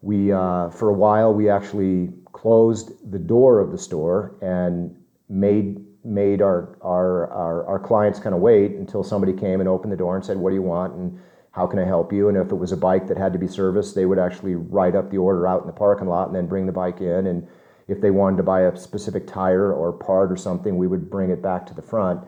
we 0.00 0.30
uh, 0.30 0.70
for 0.70 0.90
a 0.90 0.94
while, 0.94 1.34
we 1.34 1.50
actually 1.50 2.10
closed 2.32 3.10
the 3.10 3.18
door 3.18 3.58
of 3.58 3.72
the 3.72 3.78
store 3.78 4.36
and 4.40 4.94
made 5.28 5.84
made 6.08 6.40
our, 6.40 6.76
our, 6.80 7.30
our, 7.30 7.66
our 7.66 7.78
clients 7.78 8.18
kind 8.18 8.34
of 8.34 8.40
wait 8.40 8.72
until 8.72 9.04
somebody 9.04 9.32
came 9.32 9.60
and 9.60 9.68
opened 9.68 9.92
the 9.92 9.96
door 9.96 10.16
and 10.16 10.24
said, 10.24 10.36
What 10.38 10.50
do 10.50 10.56
you 10.56 10.62
want? 10.62 10.94
And 10.94 11.20
how 11.52 11.66
can 11.66 11.78
I 11.78 11.84
help 11.84 12.12
you? 12.12 12.28
And 12.28 12.36
if 12.36 12.50
it 12.50 12.56
was 12.56 12.72
a 12.72 12.76
bike 12.76 13.06
that 13.08 13.18
had 13.18 13.32
to 13.32 13.38
be 13.38 13.48
serviced, 13.48 13.94
they 13.94 14.06
would 14.06 14.18
actually 14.18 14.54
write 14.54 14.96
up 14.96 15.10
the 15.10 15.18
order 15.18 15.46
out 15.46 15.60
in 15.60 15.66
the 15.66 15.72
parking 15.72 16.08
lot 16.08 16.28
and 16.28 16.36
then 16.36 16.46
bring 16.46 16.66
the 16.66 16.72
bike 16.72 17.00
in. 17.00 17.26
And 17.26 17.46
if 17.88 18.00
they 18.00 18.10
wanted 18.10 18.36
to 18.38 18.42
buy 18.42 18.62
a 18.62 18.76
specific 18.76 19.26
tire 19.26 19.72
or 19.72 19.92
part 19.92 20.32
or 20.32 20.36
something, 20.36 20.76
we 20.76 20.86
would 20.86 21.10
bring 21.10 21.30
it 21.30 21.42
back 21.42 21.66
to 21.66 21.74
the 21.74 21.82
front. 21.82 22.26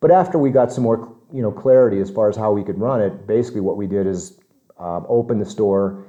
But 0.00 0.10
after 0.10 0.38
we 0.38 0.50
got 0.50 0.72
some 0.72 0.84
more 0.84 1.14
you 1.32 1.42
know, 1.42 1.52
clarity 1.52 2.00
as 2.00 2.10
far 2.10 2.28
as 2.28 2.36
how 2.36 2.52
we 2.52 2.64
could 2.64 2.78
run 2.78 3.00
it, 3.00 3.26
basically 3.26 3.60
what 3.60 3.76
we 3.76 3.86
did 3.86 4.06
is 4.06 4.38
um, 4.78 5.06
open 5.08 5.38
the 5.38 5.46
store, 5.46 6.04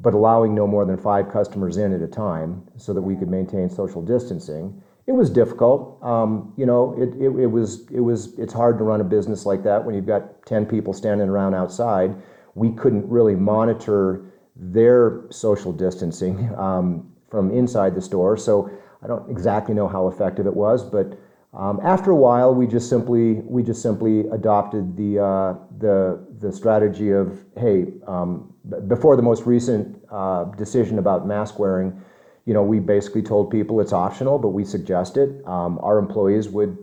but 0.00 0.14
allowing 0.14 0.54
no 0.54 0.66
more 0.66 0.84
than 0.84 0.96
five 0.96 1.30
customers 1.30 1.76
in 1.76 1.92
at 1.92 2.02
a 2.02 2.06
time 2.06 2.62
so 2.76 2.92
that 2.92 3.02
we 3.02 3.16
could 3.16 3.28
maintain 3.28 3.68
social 3.68 4.02
distancing 4.02 4.80
it 5.06 5.12
was 5.12 5.30
difficult. 5.30 5.98
Um, 6.02 6.52
you 6.56 6.66
know, 6.66 6.94
it, 6.96 7.14
it, 7.20 7.30
it, 7.40 7.46
was 7.46 7.88
it 7.90 8.00
was 8.00 8.38
it's 8.38 8.52
hard 8.52 8.78
to 8.78 8.84
run 8.84 9.00
a 9.00 9.04
business 9.04 9.46
like 9.46 9.62
that 9.64 9.84
when 9.84 9.94
you've 9.94 10.06
got 10.06 10.44
ten 10.46 10.66
people 10.66 10.92
standing 10.92 11.28
around 11.28 11.54
outside. 11.54 12.14
We 12.54 12.72
couldn't 12.72 13.08
really 13.08 13.34
monitor 13.34 14.26
their 14.56 15.22
social 15.30 15.72
distancing 15.72 16.54
um, 16.58 17.12
from 17.30 17.50
inside 17.50 17.94
the 17.94 18.02
store, 18.02 18.36
so 18.36 18.70
I 19.02 19.06
don't 19.06 19.30
exactly 19.30 19.74
know 19.74 19.88
how 19.88 20.08
effective 20.08 20.46
it 20.46 20.54
was. 20.54 20.84
But 20.84 21.18
um, 21.52 21.80
after 21.82 22.12
a 22.12 22.16
while, 22.16 22.54
we 22.54 22.66
just 22.66 22.88
simply 22.88 23.34
we 23.44 23.62
just 23.62 23.82
simply 23.82 24.20
adopted 24.28 24.96
the 24.96 25.18
uh, 25.18 25.54
the 25.78 26.24
the 26.38 26.52
strategy 26.52 27.10
of 27.10 27.44
hey, 27.58 27.86
um, 28.06 28.54
before 28.86 29.16
the 29.16 29.22
most 29.22 29.46
recent 29.46 30.00
uh, 30.10 30.44
decision 30.44 30.98
about 30.98 31.26
mask 31.26 31.58
wearing 31.58 32.00
you 32.46 32.54
know, 32.54 32.62
we 32.62 32.80
basically 32.80 33.22
told 33.22 33.50
people 33.50 33.80
it's 33.80 33.92
optional, 33.92 34.38
but 34.38 34.48
we 34.48 34.64
suggest 34.64 35.16
it. 35.16 35.46
Um, 35.46 35.78
our 35.82 35.98
employees 35.98 36.48
would 36.48 36.76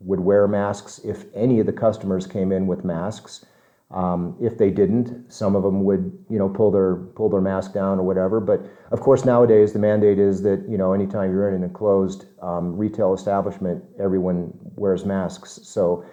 would 0.00 0.20
wear 0.20 0.48
masks 0.48 0.98
if 1.04 1.24
any 1.34 1.60
of 1.60 1.66
the 1.66 1.72
customers 1.72 2.26
came 2.26 2.52
in 2.52 2.66
with 2.66 2.84
masks. 2.84 3.44
Um, 3.90 4.36
if 4.40 4.56
they 4.56 4.70
didn't, 4.70 5.30
some 5.32 5.56
of 5.56 5.64
them 5.64 5.84
would, 5.84 6.16
you 6.30 6.38
know, 6.38 6.48
pull 6.48 6.70
their 6.70 6.94
pull 6.94 7.28
their 7.28 7.40
mask 7.40 7.74
down 7.74 7.98
or 7.98 8.02
whatever. 8.02 8.38
But 8.38 8.64
of 8.92 9.00
course, 9.00 9.24
nowadays 9.24 9.72
the 9.72 9.80
mandate 9.80 10.18
is 10.18 10.42
that 10.42 10.64
you 10.68 10.78
know, 10.78 10.92
anytime 10.92 11.32
you're 11.32 11.48
in 11.48 11.56
an 11.56 11.64
enclosed 11.64 12.26
um, 12.40 12.76
retail 12.76 13.12
establishment, 13.14 13.82
everyone 13.98 14.56
wears 14.76 15.04
masks. 15.04 15.58
So, 15.64 16.04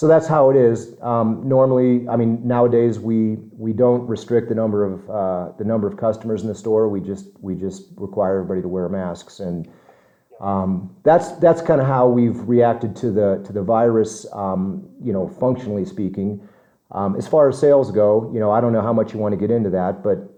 so 0.00 0.08
that's 0.08 0.26
how 0.26 0.48
it 0.48 0.56
is. 0.56 0.96
Um, 1.02 1.46
normally, 1.46 2.08
I 2.08 2.16
mean, 2.16 2.40
nowadays 2.42 2.98
we 2.98 3.36
we 3.52 3.74
don't 3.74 4.06
restrict 4.08 4.48
the 4.48 4.54
number 4.54 4.82
of 4.82 5.10
uh, 5.10 5.52
the 5.58 5.64
number 5.64 5.86
of 5.86 5.98
customers 5.98 6.40
in 6.40 6.48
the 6.48 6.54
store. 6.54 6.88
We 6.88 7.02
just 7.02 7.26
we 7.42 7.54
just 7.54 7.88
require 7.96 8.36
everybody 8.36 8.62
to 8.62 8.68
wear 8.68 8.88
masks 8.88 9.40
and. 9.40 9.68
Um, 10.40 10.96
that's 11.02 11.32
that's 11.32 11.60
kind 11.60 11.82
of 11.82 11.86
how 11.86 12.08
we've 12.08 12.40
reacted 12.48 12.96
to 12.96 13.10
the 13.10 13.42
to 13.44 13.52
the 13.52 13.62
virus, 13.62 14.26
um, 14.32 14.88
you 15.04 15.12
know, 15.12 15.28
functionally 15.28 15.84
speaking. 15.84 16.48
Um, 16.92 17.14
as 17.16 17.28
far 17.28 17.50
as 17.50 17.58
sales 17.58 17.90
go, 17.90 18.30
you 18.32 18.40
know, 18.40 18.50
I 18.50 18.62
don't 18.62 18.72
know 18.72 18.80
how 18.80 18.94
much 18.94 19.12
you 19.12 19.18
want 19.18 19.34
to 19.34 19.36
get 19.36 19.50
into 19.50 19.68
that, 19.68 20.02
but 20.02 20.32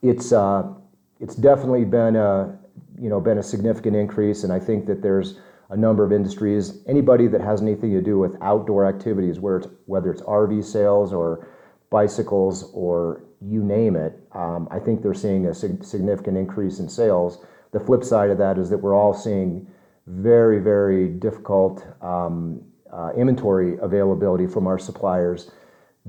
it's 0.00 0.32
uh, 0.32 0.72
it's 1.20 1.34
definitely 1.34 1.84
been 1.84 2.16
a 2.16 2.58
you 2.98 3.10
know 3.10 3.20
been 3.20 3.36
a 3.36 3.42
significant 3.42 3.94
increase, 3.94 4.42
and 4.42 4.50
I 4.50 4.58
think 4.58 4.86
that 4.86 5.02
there's 5.02 5.38
a 5.70 5.76
number 5.76 6.04
of 6.04 6.12
industries. 6.12 6.82
Anybody 6.86 7.26
that 7.28 7.40
has 7.40 7.62
anything 7.62 7.92
to 7.92 8.00
do 8.00 8.18
with 8.18 8.36
outdoor 8.40 8.86
activities, 8.86 9.40
where 9.40 9.58
it's, 9.58 9.68
whether 9.86 10.10
it's 10.12 10.22
RV 10.22 10.64
sales 10.64 11.12
or 11.12 11.48
bicycles 11.90 12.70
or 12.72 13.24
you 13.40 13.62
name 13.62 13.96
it, 13.96 14.18
um, 14.32 14.68
I 14.70 14.78
think 14.78 15.02
they're 15.02 15.14
seeing 15.14 15.46
a 15.46 15.54
sig- 15.54 15.84
significant 15.84 16.36
increase 16.36 16.78
in 16.78 16.88
sales. 16.88 17.44
The 17.72 17.80
flip 17.80 18.04
side 18.04 18.30
of 18.30 18.38
that 18.38 18.58
is 18.58 18.70
that 18.70 18.78
we're 18.78 18.94
all 18.94 19.14
seeing 19.14 19.66
very 20.06 20.60
very 20.60 21.08
difficult 21.08 21.84
um, 22.00 22.62
uh, 22.92 23.10
inventory 23.16 23.76
availability 23.80 24.46
from 24.46 24.66
our 24.66 24.78
suppliers 24.78 25.50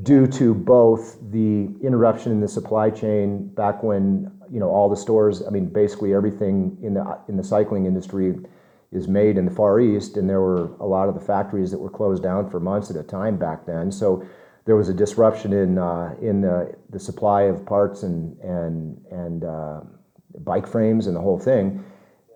due 0.03 0.27
to 0.27 0.53
both 0.53 1.17
the 1.31 1.67
interruption 1.81 2.31
in 2.31 2.39
the 2.39 2.47
supply 2.47 2.89
chain 2.89 3.47
back 3.55 3.81
when 3.81 4.31
you 4.51 4.59
know 4.59 4.69
all 4.69 4.87
the 4.87 4.95
stores 4.95 5.41
i 5.47 5.49
mean 5.49 5.65
basically 5.65 6.13
everything 6.13 6.77
in 6.83 6.93
the 6.93 7.19
in 7.27 7.35
the 7.35 7.43
cycling 7.43 7.87
industry 7.87 8.35
is 8.91 9.07
made 9.07 9.37
in 9.37 9.45
the 9.45 9.51
far 9.51 9.79
east 9.79 10.17
and 10.17 10.29
there 10.29 10.41
were 10.41 10.71
a 10.79 10.85
lot 10.85 11.09
of 11.09 11.15
the 11.15 11.21
factories 11.21 11.71
that 11.71 11.77
were 11.77 11.89
closed 11.89 12.23
down 12.23 12.49
for 12.49 12.59
months 12.59 12.89
at 12.89 12.95
a 12.95 13.03
time 13.03 13.37
back 13.37 13.65
then 13.65 13.91
so 13.91 14.25
there 14.65 14.75
was 14.75 14.89
a 14.89 14.93
disruption 14.93 15.53
in 15.53 15.77
uh, 15.77 16.13
in 16.21 16.41
the, 16.41 16.73
the 16.89 16.99
supply 16.99 17.43
of 17.43 17.65
parts 17.65 18.03
and 18.03 18.37
and 18.39 18.99
and 19.11 19.43
uh, 19.43 19.81
bike 20.39 20.67
frames 20.67 21.07
and 21.07 21.15
the 21.15 21.21
whole 21.21 21.39
thing 21.39 21.83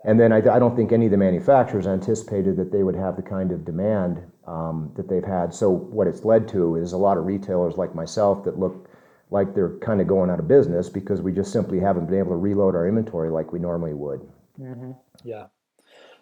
and 0.03 0.20
then 0.20 0.31
I, 0.31 0.38
I, 0.38 0.60
don't 0.60 0.75
think 0.75 0.91
any 0.91 1.05
of 1.05 1.12
the 1.12 1.17
manufacturers 1.17 1.86
anticipated 1.86 2.58
that 2.58 2.72
they 2.72 2.84
would 2.84 2.96
have 2.96 3.15
the 3.15 3.22
kind 3.22 3.51
of 3.51 3.65
demand 3.65 4.24
um, 4.48 4.91
that 4.96 5.08
they've 5.08 5.24
had. 5.24 5.53
So 5.53 5.70
what 5.70 6.08
it's 6.08 6.25
led 6.25 6.48
to 6.50 6.75
is 6.75 6.93
a 6.93 6.98
lot 6.98 7.17
of 7.17 7.25
retailers 7.25 7.77
like 7.77 7.93
myself 7.93 8.43
that 8.46 8.58
look 8.58 8.89
like 9.29 9.53
they're 9.53 9.77
kind 9.77 10.01
of 10.01 10.08
going 10.08 10.29
out 10.29 10.39
of 10.39 10.48
business 10.48 10.89
because 10.89 11.22
we 11.22 11.31
just 11.31 11.53
simply 11.53 11.79
haven't 11.79 12.08
been 12.08 12.20
able 12.20 12.31
to 12.31 12.38
reload 12.38 12.75
our 12.75 12.88
inventory 12.88 13.29
like 13.29 13.53
we 13.53 13.60
normally 13.60 13.93
would. 13.93 14.22
Mm-hmm. 14.60 14.91
Yeah. 15.24 15.46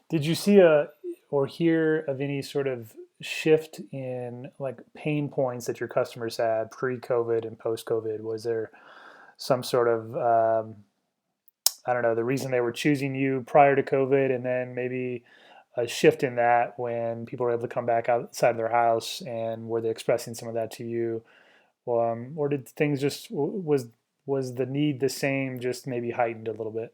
Did 0.10 0.26
you 0.26 0.36
see 0.36 0.58
a 0.58 0.90
or 1.30 1.46
hear 1.46 2.00
of 2.08 2.22
any 2.22 2.42
sort 2.42 2.68
of 2.68 2.94
shift 3.22 3.82
in 3.92 4.50
like 4.58 4.80
pain 4.96 5.30
points 5.30 5.68
that 5.68 5.80
your 5.80 5.90
customers 5.90 6.38
had 6.38 6.72
pre-COVID 6.72 7.46
and 7.46 7.58
post-COVID? 7.60 8.22
Was 8.22 8.44
there 8.44 8.72
some 9.38 9.64
sort 9.64 9.88
of 9.88 10.16
um, 10.16 10.76
I 11.86 11.94
don't 11.94 12.04
know 12.04 12.16
the 12.16 12.24
reason 12.24 12.52
they 12.52 12.62
were 12.62 12.72
choosing 12.72 13.16
you 13.16 13.44
prior 13.48 13.76
to 13.76 13.84
COVID, 13.84 14.34
and 14.34 14.46
then 14.46 14.76
maybe 14.76 15.24
a 15.78 15.88
shift 15.88 16.24
in 16.24 16.36
that 16.36 16.78
when 16.78 17.26
people 17.26 17.46
were 17.46 17.52
able 17.52 17.62
to 17.62 17.68
come 17.68 17.86
back 17.86 18.10
outside 18.10 18.52
of 18.52 18.58
their 18.58 18.72
house, 18.72 19.22
and 19.26 19.68
were 19.68 19.82
they 19.82 19.90
expressing 19.90 20.34
some 20.34 20.48
of 20.50 20.56
that 20.56 20.72
to 20.72 20.84
you, 20.84 21.24
um, 21.88 22.34
or 22.36 22.50
did 22.50 22.68
things 22.70 23.02
just 23.02 23.28
was 23.32 23.88
was 24.26 24.56
the 24.56 24.66
need 24.66 25.00
the 25.00 25.10
same, 25.10 25.60
just 25.60 25.88
maybe 25.88 26.12
heightened 26.12 26.48
a 26.48 26.52
little 26.52 26.72
bit? 26.72 26.94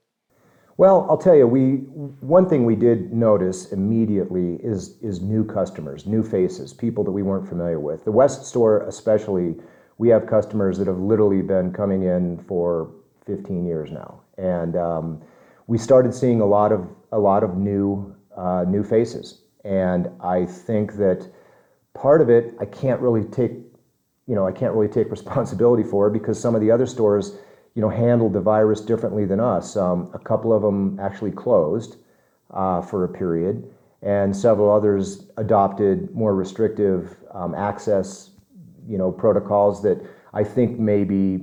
Well, 0.77 1.07
I'll 1.09 1.17
tell 1.17 1.35
you, 1.35 1.47
we 1.47 1.75
one 2.19 2.49
thing 2.49 2.65
we 2.65 2.75
did 2.75 3.13
notice 3.13 3.71
immediately 3.71 4.55
is 4.55 4.97
is 5.01 5.21
new 5.21 5.45
customers, 5.45 6.05
new 6.05 6.21
faces, 6.21 6.73
people 6.73 7.03
that 7.05 7.11
we 7.11 7.23
weren't 7.23 7.47
familiar 7.47 7.79
with. 7.79 8.03
The 8.03 8.11
West 8.11 8.45
store, 8.45 8.81
especially, 8.81 9.55
we 9.97 10.09
have 10.09 10.27
customers 10.27 10.77
that 10.77 10.87
have 10.87 10.99
literally 10.99 11.41
been 11.41 11.71
coming 11.71 12.03
in 12.03 12.39
for 12.39 12.91
15 13.25 13.65
years 13.65 13.89
now, 13.89 14.19
and 14.37 14.75
um, 14.75 15.21
we 15.67 15.77
started 15.77 16.13
seeing 16.13 16.41
a 16.41 16.45
lot 16.45 16.73
of 16.73 16.85
a 17.13 17.19
lot 17.19 17.43
of 17.43 17.55
new 17.55 18.13
uh, 18.35 18.65
new 18.67 18.83
faces, 18.83 19.43
and 19.63 20.09
I 20.19 20.45
think 20.45 20.95
that 20.97 21.25
part 21.93 22.19
of 22.19 22.29
it 22.29 22.53
I 22.59 22.65
can't 22.65 22.99
really 22.99 23.23
take, 23.23 23.51
you 24.27 24.35
know, 24.35 24.45
I 24.45 24.51
can't 24.51 24.73
really 24.73 24.89
take 24.89 25.09
responsibility 25.19 25.83
for 25.83 26.09
because 26.09 26.37
some 26.37 26.53
of 26.53 26.59
the 26.59 26.69
other 26.69 26.85
stores, 26.85 27.37
you 27.75 27.81
know, 27.81 27.89
handled 27.89 28.33
the 28.33 28.41
virus 28.41 28.81
differently 28.81 29.25
than 29.25 29.39
us. 29.39 29.75
Um, 29.75 30.09
a 30.13 30.19
couple 30.19 30.53
of 30.53 30.61
them 30.61 30.97
actually 30.99 31.31
closed 31.31 31.97
uh, 32.51 32.81
for 32.81 33.03
a 33.03 33.09
period, 33.09 33.69
and 34.01 34.35
several 34.35 34.71
others 34.71 35.27
adopted 35.37 36.13
more 36.15 36.33
restrictive 36.33 37.17
um, 37.33 37.53
access, 37.53 38.31
you 38.87 38.97
know, 38.97 39.11
protocols 39.11 39.83
that 39.83 40.01
I 40.33 40.43
think 40.43 40.79
maybe 40.79 41.41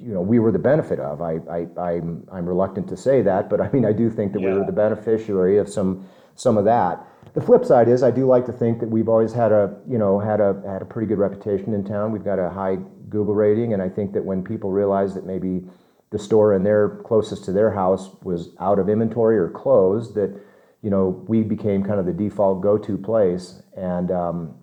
you 0.00 0.14
know 0.14 0.20
we 0.20 0.38
were 0.38 0.52
the 0.52 0.58
benefit 0.58 0.98
of. 0.98 1.20
I, 1.20 1.38
I 1.50 1.66
I'm 1.78 2.26
I'm 2.32 2.46
reluctant 2.46 2.88
to 2.88 2.96
say 2.96 3.22
that, 3.22 3.50
but 3.50 3.60
I 3.60 3.70
mean 3.70 3.84
I 3.84 3.92
do 3.92 4.08
think 4.10 4.32
that 4.32 4.40
yeah. 4.40 4.52
we 4.52 4.58
were 4.60 4.66
the 4.66 4.72
beneficiary 4.72 5.58
of 5.58 5.68
some 5.68 6.08
some 6.34 6.56
of 6.56 6.64
that. 6.64 7.06
The 7.34 7.40
flip 7.40 7.64
side 7.64 7.88
is 7.88 8.02
I 8.02 8.10
do 8.10 8.26
like 8.26 8.46
to 8.46 8.52
think 8.52 8.80
that 8.80 8.88
we've 8.88 9.08
always 9.08 9.32
had 9.32 9.52
a 9.52 9.76
you 9.88 9.98
know 9.98 10.18
had 10.18 10.40
a 10.40 10.62
had 10.66 10.82
a 10.82 10.84
pretty 10.84 11.06
good 11.06 11.18
reputation 11.18 11.74
in 11.74 11.84
town. 11.84 12.12
We've 12.12 12.24
got 12.24 12.38
a 12.38 12.50
high 12.50 12.78
Google 13.10 13.34
rating, 13.34 13.72
and 13.72 13.82
I 13.82 13.88
think 13.88 14.12
that 14.12 14.24
when 14.24 14.42
people 14.42 14.70
realize 14.70 15.14
that 15.14 15.26
maybe 15.26 15.64
the 16.10 16.18
store 16.18 16.54
in 16.54 16.62
their 16.62 17.00
closest 17.04 17.44
to 17.44 17.52
their 17.52 17.70
house 17.70 18.10
was 18.22 18.50
out 18.60 18.78
of 18.78 18.88
inventory 18.88 19.38
or 19.38 19.48
closed, 19.50 20.14
that 20.14 20.40
you 20.82 20.90
know 20.90 21.24
we 21.28 21.42
became 21.42 21.82
kind 21.82 22.00
of 22.00 22.06
the 22.06 22.12
default 22.12 22.62
go-to 22.62 22.96
place. 22.96 23.62
And 23.76 24.10
um, 24.10 24.54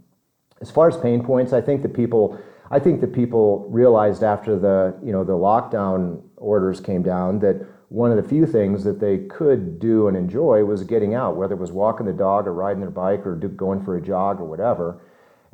as 0.62 0.72
far 0.72 0.88
as 0.88 0.98
pain 0.98 1.24
points, 1.24 1.54
I 1.54 1.62
think 1.62 1.82
that 1.84 1.94
people 1.94 2.40
I 2.70 2.80
think 2.80 3.02
that 3.02 3.14
people 3.14 3.68
realized 3.70 4.24
after 4.24 4.58
the 4.58 4.98
you 5.04 5.12
know 5.12 5.24
the 5.24 5.34
lockdown 5.34 6.22
orders 6.38 6.80
came 6.80 7.04
down 7.04 7.40
that 7.40 7.66
one 7.90 8.12
of 8.12 8.18
the 8.22 8.28
few 8.28 8.46
things 8.46 8.84
that 8.84 9.00
they 9.00 9.20
could 9.30 9.80
do 9.80 10.08
and 10.08 10.18
enjoy 10.18 10.64
was 10.66 10.84
getting 10.84 11.14
out, 11.14 11.38
whether 11.38 11.54
it 11.54 11.60
was 11.60 11.72
walking 11.72 12.06
the 12.06 12.14
dog 12.14 12.46
or 12.46 12.54
riding 12.54 12.82
their 12.82 12.90
bike 12.90 13.26
or 13.26 13.36
do, 13.36 13.48
going 13.48 13.84
for 13.84 13.96
a 13.96 14.02
jog 14.02 14.42
or 14.42 14.46
whatever. 14.46 15.02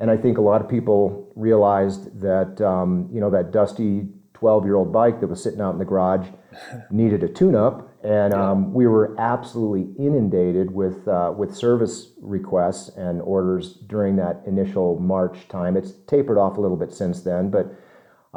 And 0.00 0.10
I 0.10 0.16
think 0.16 0.38
a 0.38 0.42
lot 0.42 0.60
of 0.60 0.68
people 0.68 1.32
realized 1.36 2.20
that 2.20 2.60
um, 2.60 3.08
you 3.12 3.20
know 3.20 3.30
that 3.30 3.52
dusty 3.52 4.08
12 4.34 4.64
year 4.64 4.74
old 4.74 4.92
bike 4.92 5.20
that 5.20 5.28
was 5.28 5.42
sitting 5.42 5.60
out 5.60 5.72
in 5.72 5.78
the 5.78 5.84
garage 5.84 6.26
needed 6.90 7.22
a 7.22 7.28
tune 7.28 7.54
up 7.54 7.94
and 8.04 8.34
um, 8.34 8.74
we 8.74 8.86
were 8.86 9.16
absolutely 9.18 9.90
inundated 9.98 10.70
with 10.70 11.08
uh, 11.08 11.32
with 11.34 11.56
service 11.56 12.12
requests 12.20 12.90
and 12.96 13.22
orders 13.22 13.78
during 13.86 14.16
that 14.16 14.42
initial 14.46 14.98
March 15.00 15.48
time. 15.48 15.74
It's 15.74 15.92
tapered 16.06 16.36
off 16.36 16.58
a 16.58 16.60
little 16.60 16.76
bit 16.76 16.92
since 16.92 17.22
then, 17.22 17.50
but 17.50 17.74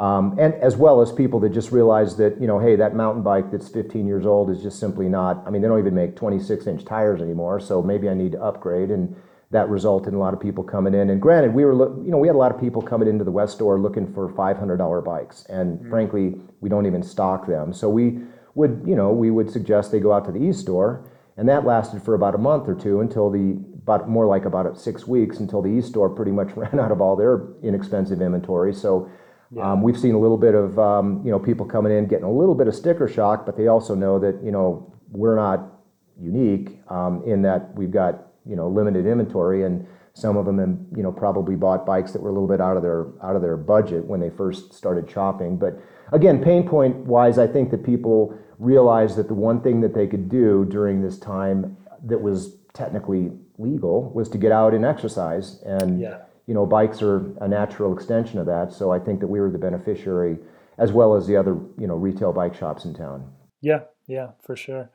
um, 0.02 0.38
and 0.38 0.54
as 0.54 0.76
well 0.76 1.02
as 1.02 1.12
people 1.12 1.38
that 1.40 1.50
just 1.50 1.70
realized 1.70 2.16
that 2.16 2.40
you 2.40 2.46
know, 2.46 2.58
hey, 2.58 2.76
that 2.76 2.94
mountain 2.96 3.22
bike 3.22 3.50
that's 3.50 3.68
15 3.68 4.06
years 4.06 4.24
old 4.24 4.48
is 4.50 4.62
just 4.62 4.80
simply 4.80 5.06
not. 5.06 5.42
I 5.46 5.50
mean, 5.50 5.60
they 5.60 5.68
don't 5.68 5.80
even 5.80 5.94
make 5.94 6.16
26 6.16 6.66
inch 6.66 6.84
tires 6.86 7.20
anymore, 7.20 7.60
so 7.60 7.82
maybe 7.82 8.08
I 8.08 8.14
need 8.14 8.32
to 8.32 8.42
upgrade 8.42 8.90
and. 8.90 9.14
That 9.50 9.68
resulted 9.70 10.12
in 10.12 10.18
a 10.18 10.20
lot 10.20 10.34
of 10.34 10.40
people 10.40 10.62
coming 10.62 10.92
in, 10.92 11.08
and 11.08 11.22
granted, 11.22 11.54
we 11.54 11.64
were, 11.64 11.72
you 12.04 12.10
know, 12.10 12.18
we 12.18 12.28
had 12.28 12.36
a 12.36 12.38
lot 12.38 12.54
of 12.54 12.60
people 12.60 12.82
coming 12.82 13.08
into 13.08 13.24
the 13.24 13.30
West 13.30 13.54
store 13.54 13.78
looking 13.78 14.12
for 14.12 14.30
$500 14.30 15.04
bikes, 15.04 15.46
and 15.48 15.78
mm-hmm. 15.78 15.88
frankly, 15.88 16.34
we 16.60 16.68
don't 16.68 16.84
even 16.84 17.02
stock 17.02 17.46
them. 17.46 17.72
So 17.72 17.88
we, 17.88 18.20
would, 18.58 18.82
you 18.84 18.96
know, 18.96 19.10
we 19.10 19.30
would 19.30 19.50
suggest 19.50 19.92
they 19.92 20.00
go 20.00 20.12
out 20.12 20.24
to 20.26 20.32
the 20.32 20.40
East 20.40 20.60
store, 20.60 21.08
and 21.36 21.48
that 21.48 21.64
lasted 21.64 22.02
for 22.02 22.14
about 22.14 22.34
a 22.34 22.38
month 22.38 22.68
or 22.68 22.74
two 22.74 23.00
until 23.00 23.30
the, 23.30 23.56
about 23.82 24.08
more 24.08 24.26
like 24.26 24.44
about 24.44 24.78
six 24.78 25.06
weeks 25.06 25.38
until 25.38 25.62
the 25.62 25.70
East 25.70 25.88
store 25.88 26.10
pretty 26.10 26.32
much 26.32 26.50
ran 26.56 26.78
out 26.78 26.90
of 26.90 27.00
all 27.00 27.16
their 27.16 27.46
inexpensive 27.62 28.20
inventory. 28.20 28.74
So 28.74 29.08
yeah. 29.52 29.72
um, 29.72 29.82
we've 29.82 29.98
seen 29.98 30.14
a 30.14 30.18
little 30.18 30.36
bit 30.36 30.54
of, 30.54 30.78
um, 30.78 31.22
you 31.24 31.30
know, 31.30 31.38
people 31.38 31.64
coming 31.64 31.96
in 31.96 32.06
getting 32.06 32.24
a 32.24 32.32
little 32.32 32.56
bit 32.56 32.66
of 32.66 32.74
sticker 32.74 33.06
shock, 33.06 33.46
but 33.46 33.56
they 33.56 33.68
also 33.68 33.94
know 33.94 34.18
that, 34.18 34.42
you 34.42 34.50
know, 34.50 34.92
we're 35.12 35.36
not 35.36 35.80
unique 36.20 36.80
um, 36.90 37.22
in 37.24 37.42
that 37.42 37.72
we've 37.76 37.92
got, 37.92 38.26
you 38.48 38.56
know, 38.56 38.68
limited 38.68 39.06
inventory 39.06 39.64
and 39.64 39.86
some 40.14 40.36
of 40.36 40.46
them, 40.46 40.86
you 40.96 41.02
know, 41.02 41.12
probably 41.12 41.54
bought 41.54 41.86
bikes 41.86 42.12
that 42.12 42.22
were 42.22 42.30
a 42.30 42.32
little 42.32 42.48
bit 42.48 42.60
out 42.60 42.76
of 42.76 42.82
their 42.82 43.06
out 43.22 43.36
of 43.36 43.42
their 43.42 43.56
budget 43.56 44.04
when 44.04 44.20
they 44.20 44.30
first 44.30 44.74
started 44.74 45.08
shopping. 45.08 45.56
But 45.56 45.80
again, 46.12 46.42
pain 46.42 46.66
point 46.66 46.96
wise, 46.96 47.38
I 47.38 47.46
think 47.46 47.70
that 47.70 47.84
people 47.84 48.36
realized 48.58 49.16
that 49.16 49.28
the 49.28 49.34
one 49.34 49.60
thing 49.60 49.80
that 49.82 49.94
they 49.94 50.06
could 50.06 50.28
do 50.28 50.64
during 50.64 51.02
this 51.02 51.18
time 51.18 51.76
that 52.04 52.20
was 52.20 52.56
technically 52.74 53.32
legal 53.58 54.10
was 54.10 54.28
to 54.28 54.38
get 54.38 54.52
out 54.52 54.74
and 54.74 54.84
exercise 54.84 55.60
and 55.64 56.00
yeah. 56.00 56.18
you 56.46 56.54
know 56.54 56.64
bikes 56.64 57.02
are 57.02 57.34
a 57.40 57.48
natural 57.48 57.92
extension 57.92 58.38
of 58.38 58.46
that 58.46 58.72
so 58.72 58.92
i 58.92 58.98
think 58.98 59.18
that 59.20 59.26
we 59.26 59.40
were 59.40 59.50
the 59.50 59.58
beneficiary 59.58 60.38
as 60.78 60.92
well 60.92 61.16
as 61.16 61.26
the 61.26 61.36
other 61.36 61.58
you 61.76 61.86
know 61.86 61.96
retail 61.96 62.32
bike 62.32 62.54
shops 62.54 62.84
in 62.84 62.94
town 62.94 63.28
yeah 63.60 63.80
yeah 64.06 64.28
for 64.44 64.54
sure 64.54 64.90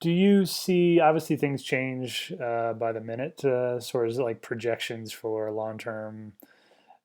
do 0.00 0.10
you 0.10 0.46
see 0.46 1.00
obviously 1.00 1.36
things 1.36 1.62
change 1.62 2.32
uh, 2.42 2.72
by 2.72 2.92
the 2.92 3.00
minute 3.00 3.44
uh, 3.44 3.80
sort 3.80 4.08
of 4.08 4.16
like 4.16 4.42
projections 4.42 5.12
for 5.12 5.50
long-term 5.50 6.32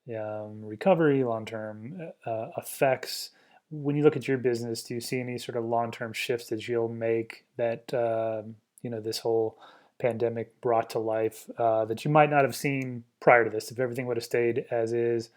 um, 0.09 0.65
recovery 0.65 1.23
long-term 1.23 2.11
uh, 2.25 2.47
effects? 2.57 3.31
When 3.71 3.95
you 3.95 4.03
look 4.03 4.15
at 4.15 4.27
your 4.27 4.37
business 4.37 4.83
do 4.83 4.93
you 4.93 5.01
see 5.01 5.19
any 5.19 5.37
sort 5.37 5.57
of 5.57 5.65
long-term 5.65 6.13
shifts 6.13 6.49
that 6.49 6.67
you'll 6.67 6.89
make 6.89 7.45
that 7.57 7.93
um, 7.93 8.55
you 8.81 8.89
know 8.89 8.99
this 8.99 9.19
whole 9.19 9.57
pandemic 9.99 10.59
brought 10.61 10.89
to 10.91 10.99
life 10.99 11.49
uh, 11.57 11.85
that 11.85 12.03
you 12.03 12.11
might 12.11 12.29
not 12.29 12.43
have 12.43 12.55
seen 12.55 13.03
prior 13.19 13.43
to 13.43 13.49
this? 13.49 13.71
If 13.71 13.79
everything 13.79 14.05
would 14.07 14.17
have 14.17 14.23
stayed 14.23 14.65
as 14.69 14.93
is 14.93 15.29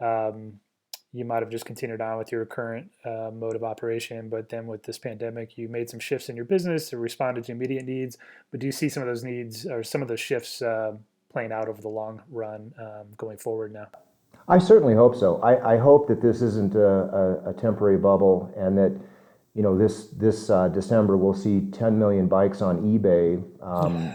um, 0.00 0.60
you 1.16 1.24
might 1.24 1.40
have 1.42 1.50
just 1.50 1.64
continued 1.64 2.00
on 2.00 2.18
with 2.18 2.30
your 2.30 2.44
current 2.44 2.90
uh, 3.04 3.30
mode 3.32 3.56
of 3.56 3.64
operation, 3.64 4.28
but 4.28 4.48
then 4.48 4.66
with 4.66 4.82
this 4.82 4.98
pandemic, 4.98 5.56
you 5.56 5.68
made 5.68 5.88
some 5.88 6.00
shifts 6.00 6.28
in 6.28 6.36
your 6.36 6.44
business 6.44 6.90
to 6.90 6.98
respond 6.98 7.42
to 7.42 7.52
immediate 7.52 7.84
needs. 7.84 8.18
But 8.50 8.60
do 8.60 8.66
you 8.66 8.72
see 8.72 8.88
some 8.88 9.02
of 9.02 9.08
those 9.08 9.24
needs 9.24 9.66
or 9.66 9.82
some 9.82 10.02
of 10.02 10.08
those 10.08 10.20
shifts 10.20 10.62
uh, 10.62 10.92
playing 11.32 11.52
out 11.52 11.68
over 11.68 11.80
the 11.80 11.88
long 11.88 12.22
run 12.30 12.72
um, 12.78 13.06
going 13.16 13.38
forward 13.38 13.72
now? 13.72 13.86
I 14.48 14.58
certainly 14.58 14.94
hope 14.94 15.16
so. 15.16 15.40
I, 15.42 15.74
I 15.74 15.76
hope 15.78 16.06
that 16.08 16.22
this 16.22 16.40
isn't 16.40 16.74
a, 16.74 17.40
a, 17.46 17.50
a 17.50 17.52
temporary 17.54 17.98
bubble 17.98 18.52
and 18.56 18.78
that 18.78 18.96
you 19.56 19.62
know, 19.62 19.76
this 19.76 20.08
this 20.08 20.50
uh, 20.50 20.68
December 20.68 21.16
we'll 21.16 21.32
see 21.32 21.62
10 21.72 21.98
million 21.98 22.28
bikes 22.28 22.60
on 22.60 22.82
eBay 22.82 23.42
um, 23.62 24.12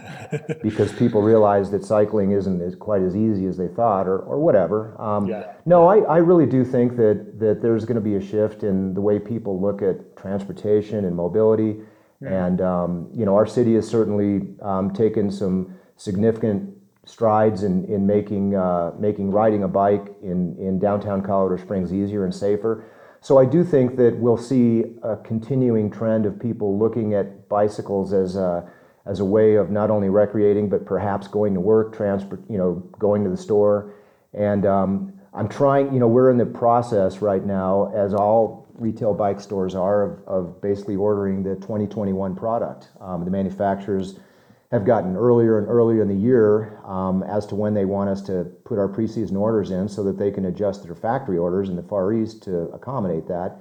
because 0.62 0.92
people 0.92 1.20
realize 1.20 1.68
that 1.72 1.84
cycling 1.84 2.30
isn't 2.30 2.62
as 2.62 2.76
quite 2.76 3.02
as 3.02 3.16
easy 3.16 3.46
as 3.46 3.56
they 3.56 3.66
thought, 3.66 4.06
or, 4.06 4.20
or 4.20 4.38
whatever. 4.38 4.94
Um, 5.02 5.26
yeah. 5.26 5.54
No, 5.66 5.88
I, 5.88 5.98
I 6.02 6.18
really 6.18 6.46
do 6.46 6.64
think 6.64 6.96
that 6.96 7.40
that 7.40 7.60
there's 7.60 7.84
going 7.84 7.96
to 7.96 8.00
be 8.00 8.14
a 8.14 8.20
shift 8.20 8.62
in 8.62 8.94
the 8.94 9.00
way 9.00 9.18
people 9.18 9.60
look 9.60 9.82
at 9.82 10.16
transportation 10.16 11.04
and 11.06 11.16
mobility, 11.16 11.80
yeah. 12.20 12.46
and 12.46 12.60
um, 12.60 13.10
you 13.12 13.24
know, 13.24 13.34
our 13.34 13.46
city 13.46 13.74
has 13.74 13.88
certainly 13.88 14.54
um, 14.62 14.92
taken 14.92 15.28
some 15.28 15.74
significant 15.96 16.72
strides 17.04 17.64
in 17.64 17.84
in 17.86 18.06
making 18.06 18.54
uh, 18.54 18.92
making 18.96 19.32
riding 19.32 19.64
a 19.64 19.68
bike 19.68 20.14
in 20.22 20.56
in 20.56 20.78
downtown 20.78 21.20
Colorado 21.20 21.60
Springs 21.60 21.92
easier 21.92 22.24
and 22.24 22.32
safer. 22.32 22.84
So 23.22 23.38
I 23.38 23.44
do 23.44 23.62
think 23.62 23.96
that 23.98 24.16
we'll 24.18 24.36
see 24.36 24.82
a 25.04 25.16
continuing 25.16 25.92
trend 25.92 26.26
of 26.26 26.40
people 26.40 26.76
looking 26.76 27.14
at 27.14 27.48
bicycles 27.48 28.12
as 28.12 28.34
a, 28.34 28.68
as 29.06 29.20
a 29.20 29.24
way 29.24 29.54
of 29.54 29.70
not 29.70 29.90
only 29.90 30.08
recreating, 30.08 30.68
but 30.68 30.84
perhaps 30.84 31.28
going 31.28 31.54
to 31.54 31.60
work, 31.60 31.96
transport, 31.96 32.42
you 32.50 32.58
know, 32.58 32.74
going 32.98 33.22
to 33.22 33.30
the 33.30 33.36
store. 33.36 33.94
And 34.34 34.66
um, 34.66 35.12
I'm 35.32 35.48
trying, 35.48 35.94
you 35.94 36.00
know, 36.00 36.08
we're 36.08 36.32
in 36.32 36.36
the 36.36 36.44
process 36.44 37.22
right 37.22 37.46
now, 37.46 37.92
as 37.94 38.12
all 38.12 38.66
retail 38.74 39.14
bike 39.14 39.38
stores 39.38 39.76
are, 39.76 40.02
of, 40.02 40.26
of 40.26 40.60
basically 40.60 40.96
ordering 40.96 41.44
the 41.44 41.54
2021 41.54 42.34
product. 42.34 42.88
Um, 43.00 43.24
the 43.24 43.30
manufacturers 43.30 44.18
have 44.72 44.86
gotten 44.86 45.16
earlier 45.16 45.58
and 45.58 45.68
earlier 45.68 46.00
in 46.00 46.08
the 46.08 46.14
year 46.14 46.80
um, 46.86 47.22
as 47.24 47.44
to 47.46 47.54
when 47.54 47.74
they 47.74 47.84
want 47.84 48.08
us 48.08 48.22
to 48.22 48.44
put 48.64 48.78
our 48.78 48.88
preseason 48.88 49.38
orders 49.38 49.70
in 49.70 49.86
so 49.86 50.02
that 50.02 50.18
they 50.18 50.30
can 50.30 50.46
adjust 50.46 50.82
their 50.82 50.94
factory 50.94 51.36
orders 51.36 51.68
in 51.68 51.76
the 51.76 51.82
Far 51.82 52.14
East 52.14 52.42
to 52.44 52.62
accommodate 52.70 53.28
that. 53.28 53.60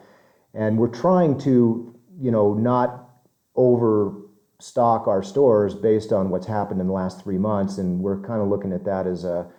And 0.53 0.77
we're 0.77 0.87
trying 0.87 1.37
to, 1.39 1.93
you 2.17 2.31
know, 2.31 2.53
not 2.53 3.09
overstock 3.55 5.07
our 5.07 5.21
stores 5.21 5.75
based 5.75 6.13
on 6.13 6.29
what's 6.29 6.47
happened 6.47 6.79
in 6.79 6.87
the 6.87 6.93
last 6.93 7.21
three 7.21 7.37
months, 7.37 7.77
and 7.77 7.99
we're 7.99 8.21
kind 8.21 8.41
of 8.41 8.47
looking 8.47 8.71
at 8.71 8.85
that 8.85 9.05
as 9.05 9.25
a 9.25 9.51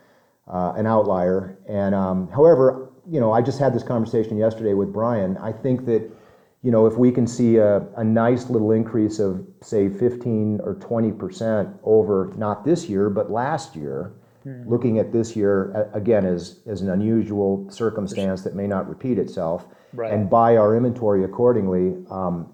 uh, 0.49 0.73
an 0.77 0.87
outlier. 0.87 1.59
And 1.69 1.95
um, 1.95 2.29
however, 2.29 2.91
you 3.09 3.21
know, 3.21 3.33
I 3.33 3.43
just 3.43 3.59
had 3.59 3.75
this 3.75 3.83
conversation 3.83 4.37
yesterday 4.37 4.75
with 4.75 4.93
Brian. 4.93 5.37
I 5.39 5.53
think 5.53 5.87
that 5.87 6.11
you 6.63 6.71
know, 6.71 6.87
if 6.87 6.97
we 6.97 7.11
can 7.11 7.27
see 7.27 7.57
a, 7.57 7.79
a 7.97 8.05
nice 8.05 8.49
little 8.49 8.71
increase 8.71 9.19
of, 9.19 9.45
say, 9.63 9.89
15 9.89 10.61
or 10.63 10.77
20% 10.77 11.79
over 11.83 12.33
not 12.37 12.65
this 12.65 12.89
year, 12.89 13.11
but 13.11 13.33
last 13.33 13.75
year, 13.75 14.13
hmm. 14.45 14.63
looking 14.69 14.99
at 14.99 15.13
this 15.13 15.35
year, 15.35 15.91
again, 15.93 16.25
as, 16.25 16.61
as 16.67 16.81
an 16.81 16.91
unusual 16.91 17.69
circumstance 17.69 18.43
that 18.43 18.55
may 18.55 18.69
not 18.69 18.89
repeat 18.89 19.19
itself, 19.19 19.67
right. 19.93 20.13
and 20.13 20.31
buy 20.31 20.57
our 20.57 20.77
inventory 20.77 21.25
accordingly, 21.25 21.97
um, 22.11 22.53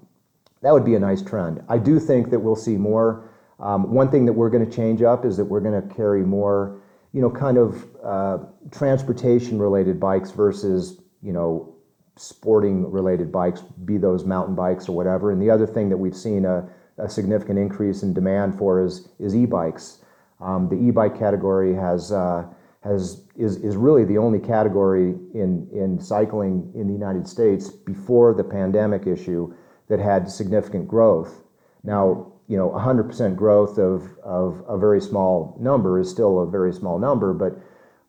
that 0.63 0.73
would 0.73 0.87
be 0.87 0.95
a 0.95 0.99
nice 0.99 1.23
trend. 1.23 1.63
I 1.69 1.77
do 1.77 2.01
think 2.01 2.31
that 2.31 2.39
we'll 2.39 2.57
see 2.57 2.77
more. 2.77 3.29
Um, 3.61 3.93
one 3.93 4.11
thing 4.11 4.25
that 4.25 4.33
we're 4.33 4.51
going 4.51 4.69
to 4.69 4.75
change 4.75 5.03
up 5.03 5.27
is 5.27 5.37
that 5.37 5.45
we're 5.45 5.61
going 5.61 5.81
to 5.81 5.95
carry 5.95 6.25
more, 6.25 6.81
you 7.13 7.21
know, 7.21 7.31
kind 7.31 7.59
of 7.59 7.87
uh, 8.03 8.39
transportation 8.71 9.59
related 9.59 10.01
bikes 10.01 10.31
versus, 10.31 11.01
you 11.23 11.33
know, 11.33 11.75
sporting 12.19 12.91
related 12.91 13.31
bikes, 13.31 13.61
be 13.85 13.97
those 13.97 14.25
mountain 14.25 14.55
bikes 14.55 14.89
or 14.89 14.97
whatever. 14.97 15.31
And 15.31 15.41
the 15.41 15.51
other 15.51 15.67
thing 15.67 15.89
that 15.89 15.97
we've 15.97 16.17
seen 16.17 16.45
a, 16.45 16.69
a 16.99 17.09
significant 17.09 17.59
increase 17.59 18.03
in 18.03 18.13
demand 18.13 18.59
for 18.59 18.85
is, 18.85 19.09
is 19.19 19.35
e-bikes. 19.37 19.99
Um, 20.41 20.69
the 20.69 20.77
e-bike 20.77 21.19
category 21.19 21.75
has, 21.75 22.13
uh, 22.13 22.45
has, 22.83 23.23
is, 23.37 23.57
is 23.57 23.77
really 23.77 24.05
the 24.05 24.19
only 24.19 24.39
category 24.39 25.15
in, 25.35 25.69
in 25.73 26.01
cycling 26.01 26.71
in 26.75 26.87
the 26.87 26.93
United 26.93 27.27
States 27.29 27.71
before 27.71 28.35
the 28.35 28.45
pandemic 28.45 29.07
issue 29.07 29.55
that 29.89 29.99
had 29.99 30.31
significant 30.31 30.87
growth. 30.87 31.43
Now, 31.83 32.33
you 32.49 32.57
know, 32.57 32.71
100% 32.71 33.37
growth 33.37 33.79
of, 33.79 34.19
of 34.25 34.65
a 34.69 34.79
very 34.79 35.01
small 35.01 35.57
number 35.61 35.99
is 35.99 36.11
still 36.11 36.41
a 36.41 36.47
very 36.47 36.73
small 36.73 36.99
number, 36.99 37.33
but 37.33 37.59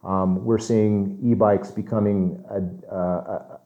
um, 0.07 0.45
we're 0.45 0.59
seeing 0.59 1.19
e-bikes 1.21 1.71
becoming 1.71 2.41
a, 2.49 2.95
a, 2.95 3.58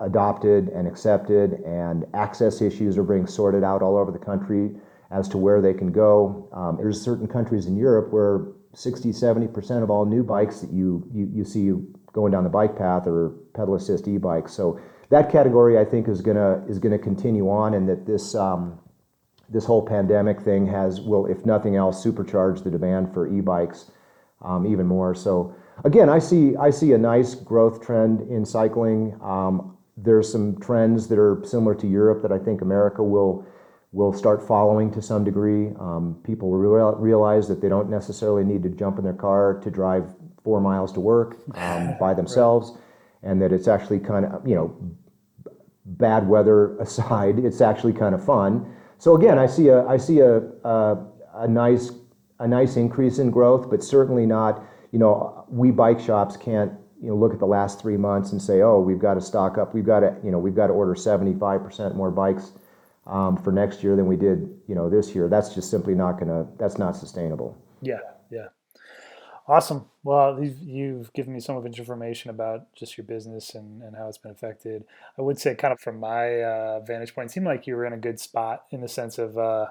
adopted 0.00 0.68
and 0.68 0.86
accepted, 0.86 1.60
and 1.64 2.04
access 2.14 2.60
issues 2.60 2.98
are 2.98 3.04
being 3.04 3.26
sorted 3.26 3.62
out 3.62 3.82
all 3.82 3.96
over 3.96 4.10
the 4.10 4.18
country 4.18 4.70
as 5.10 5.28
to 5.28 5.38
where 5.38 5.60
they 5.60 5.74
can 5.74 5.92
go. 5.92 6.48
Um, 6.52 6.78
there's 6.78 7.00
certain 7.00 7.28
countries 7.28 7.66
in 7.66 7.76
Europe 7.76 8.12
where 8.12 8.46
60, 8.74 9.10
70% 9.10 9.82
of 9.82 9.90
all 9.90 10.06
new 10.06 10.22
bikes 10.22 10.60
that 10.60 10.72
you, 10.72 11.06
you, 11.12 11.30
you 11.32 11.44
see 11.44 11.72
going 12.12 12.32
down 12.32 12.44
the 12.44 12.50
bike 12.50 12.76
path 12.76 13.06
are 13.06 13.30
pedal 13.54 13.74
assist 13.74 14.08
e-bikes. 14.08 14.52
So 14.52 14.80
that 15.10 15.30
category, 15.30 15.78
I 15.78 15.84
think, 15.84 16.08
is 16.08 16.22
gonna 16.22 16.64
is 16.68 16.78
gonna 16.78 16.98
continue 16.98 17.50
on, 17.50 17.74
and 17.74 17.86
that 17.88 18.06
this 18.06 18.34
um, 18.34 18.78
this 19.50 19.64
whole 19.66 19.84
pandemic 19.84 20.40
thing 20.40 20.66
has 20.66 21.00
will, 21.00 21.26
if 21.26 21.44
nothing 21.44 21.76
else, 21.76 22.02
supercharge 22.02 22.64
the 22.64 22.70
demand 22.70 23.12
for 23.12 23.28
e-bikes 23.28 23.90
um, 24.40 24.66
even 24.66 24.86
more. 24.86 25.14
So 25.14 25.54
again, 25.84 26.08
I 26.08 26.18
see 26.18 26.56
I 26.56 26.70
see 26.70 26.92
a 26.92 26.98
nice 26.98 27.34
growth 27.34 27.84
trend 27.84 28.28
in 28.30 28.44
cycling. 28.44 29.18
Um, 29.22 29.76
there's 29.96 30.30
some 30.30 30.58
trends 30.60 31.08
that 31.08 31.18
are 31.18 31.42
similar 31.44 31.74
to 31.76 31.86
Europe 31.86 32.22
that 32.22 32.32
I 32.32 32.38
think 32.38 32.62
America 32.62 33.02
will 33.02 33.46
will 33.92 34.12
start 34.12 34.46
following 34.46 34.90
to 34.90 35.02
some 35.02 35.22
degree. 35.22 35.68
Um, 35.78 36.18
people 36.24 36.50
will 36.50 36.94
realize 36.96 37.46
that 37.48 37.60
they 37.60 37.68
don't 37.68 37.90
necessarily 37.90 38.42
need 38.42 38.62
to 38.62 38.70
jump 38.70 38.98
in 38.98 39.04
their 39.04 39.12
car 39.12 39.60
to 39.62 39.70
drive 39.70 40.14
four 40.42 40.60
miles 40.60 40.92
to 40.92 41.00
work 41.00 41.36
um, 41.54 41.96
by 42.00 42.14
themselves, 42.14 42.72
and 43.22 43.40
that 43.42 43.52
it's 43.52 43.68
actually 43.68 44.00
kind 44.00 44.24
of 44.26 44.46
you 44.46 44.54
know 44.54 44.74
bad 45.84 46.28
weather 46.28 46.78
aside, 46.78 47.38
it's 47.44 47.60
actually 47.60 47.92
kind 47.92 48.14
of 48.14 48.24
fun. 48.24 48.74
So 48.98 49.16
again, 49.16 49.38
I 49.38 49.46
see 49.46 49.68
a 49.68 49.86
I 49.86 49.96
see 49.96 50.20
a, 50.20 50.38
a, 50.64 51.06
a 51.34 51.48
nice 51.48 51.92
a 52.38 52.48
nice 52.48 52.76
increase 52.76 53.18
in 53.18 53.30
growth, 53.30 53.70
but 53.70 53.84
certainly 53.84 54.26
not 54.26 54.64
you 54.92 54.98
know, 54.98 55.44
we 55.48 55.70
bike 55.70 55.98
shops 55.98 56.36
can't, 56.36 56.72
you 57.00 57.08
know, 57.08 57.16
look 57.16 57.32
at 57.32 57.40
the 57.40 57.46
last 57.46 57.80
three 57.80 57.96
months 57.96 58.32
and 58.32 58.40
say, 58.40 58.62
oh, 58.62 58.78
we've 58.78 59.00
got 59.00 59.14
to 59.14 59.20
stock 59.20 59.58
up, 59.58 59.74
we've 59.74 59.86
got 59.86 60.00
to, 60.00 60.14
you 60.22 60.30
know, 60.30 60.38
we've 60.38 60.54
got 60.54 60.68
to 60.68 60.72
order 60.72 60.94
75% 60.94 61.94
more 61.96 62.10
bikes 62.10 62.52
um, 63.06 63.36
for 63.36 63.50
next 63.50 63.82
year 63.82 63.96
than 63.96 64.06
we 64.06 64.16
did, 64.16 64.48
you 64.68 64.74
know, 64.74 64.88
this 64.88 65.14
year. 65.14 65.28
That's 65.28 65.54
just 65.54 65.70
simply 65.70 65.94
not 65.94 66.18
to, 66.20 66.46
that's 66.58 66.78
not 66.78 66.94
sustainable. 66.94 67.56
Yeah, 67.80 67.98
yeah. 68.30 68.48
Awesome. 69.48 69.86
Well, 70.04 70.42
you've, 70.42 70.62
you've 70.62 71.12
given 71.14 71.34
me 71.34 71.40
some 71.40 71.56
of 71.56 71.66
information 71.66 72.30
about 72.30 72.72
just 72.74 72.96
your 72.96 73.04
business 73.04 73.54
and, 73.56 73.82
and 73.82 73.96
how 73.96 74.06
it's 74.06 74.18
been 74.18 74.30
affected. 74.30 74.84
I 75.18 75.22
would 75.22 75.38
say, 75.38 75.56
kind 75.56 75.72
of 75.72 75.80
from 75.80 75.98
my 75.98 76.42
uh, 76.42 76.80
vantage 76.80 77.14
point, 77.14 77.30
it 77.30 77.32
seemed 77.32 77.46
like 77.46 77.66
you 77.66 77.74
were 77.74 77.84
in 77.84 77.92
a 77.92 77.98
good 77.98 78.20
spot 78.20 78.64
in 78.70 78.80
the 78.80 78.88
sense 78.88 79.18
of 79.18 79.36
uh, 79.36 79.66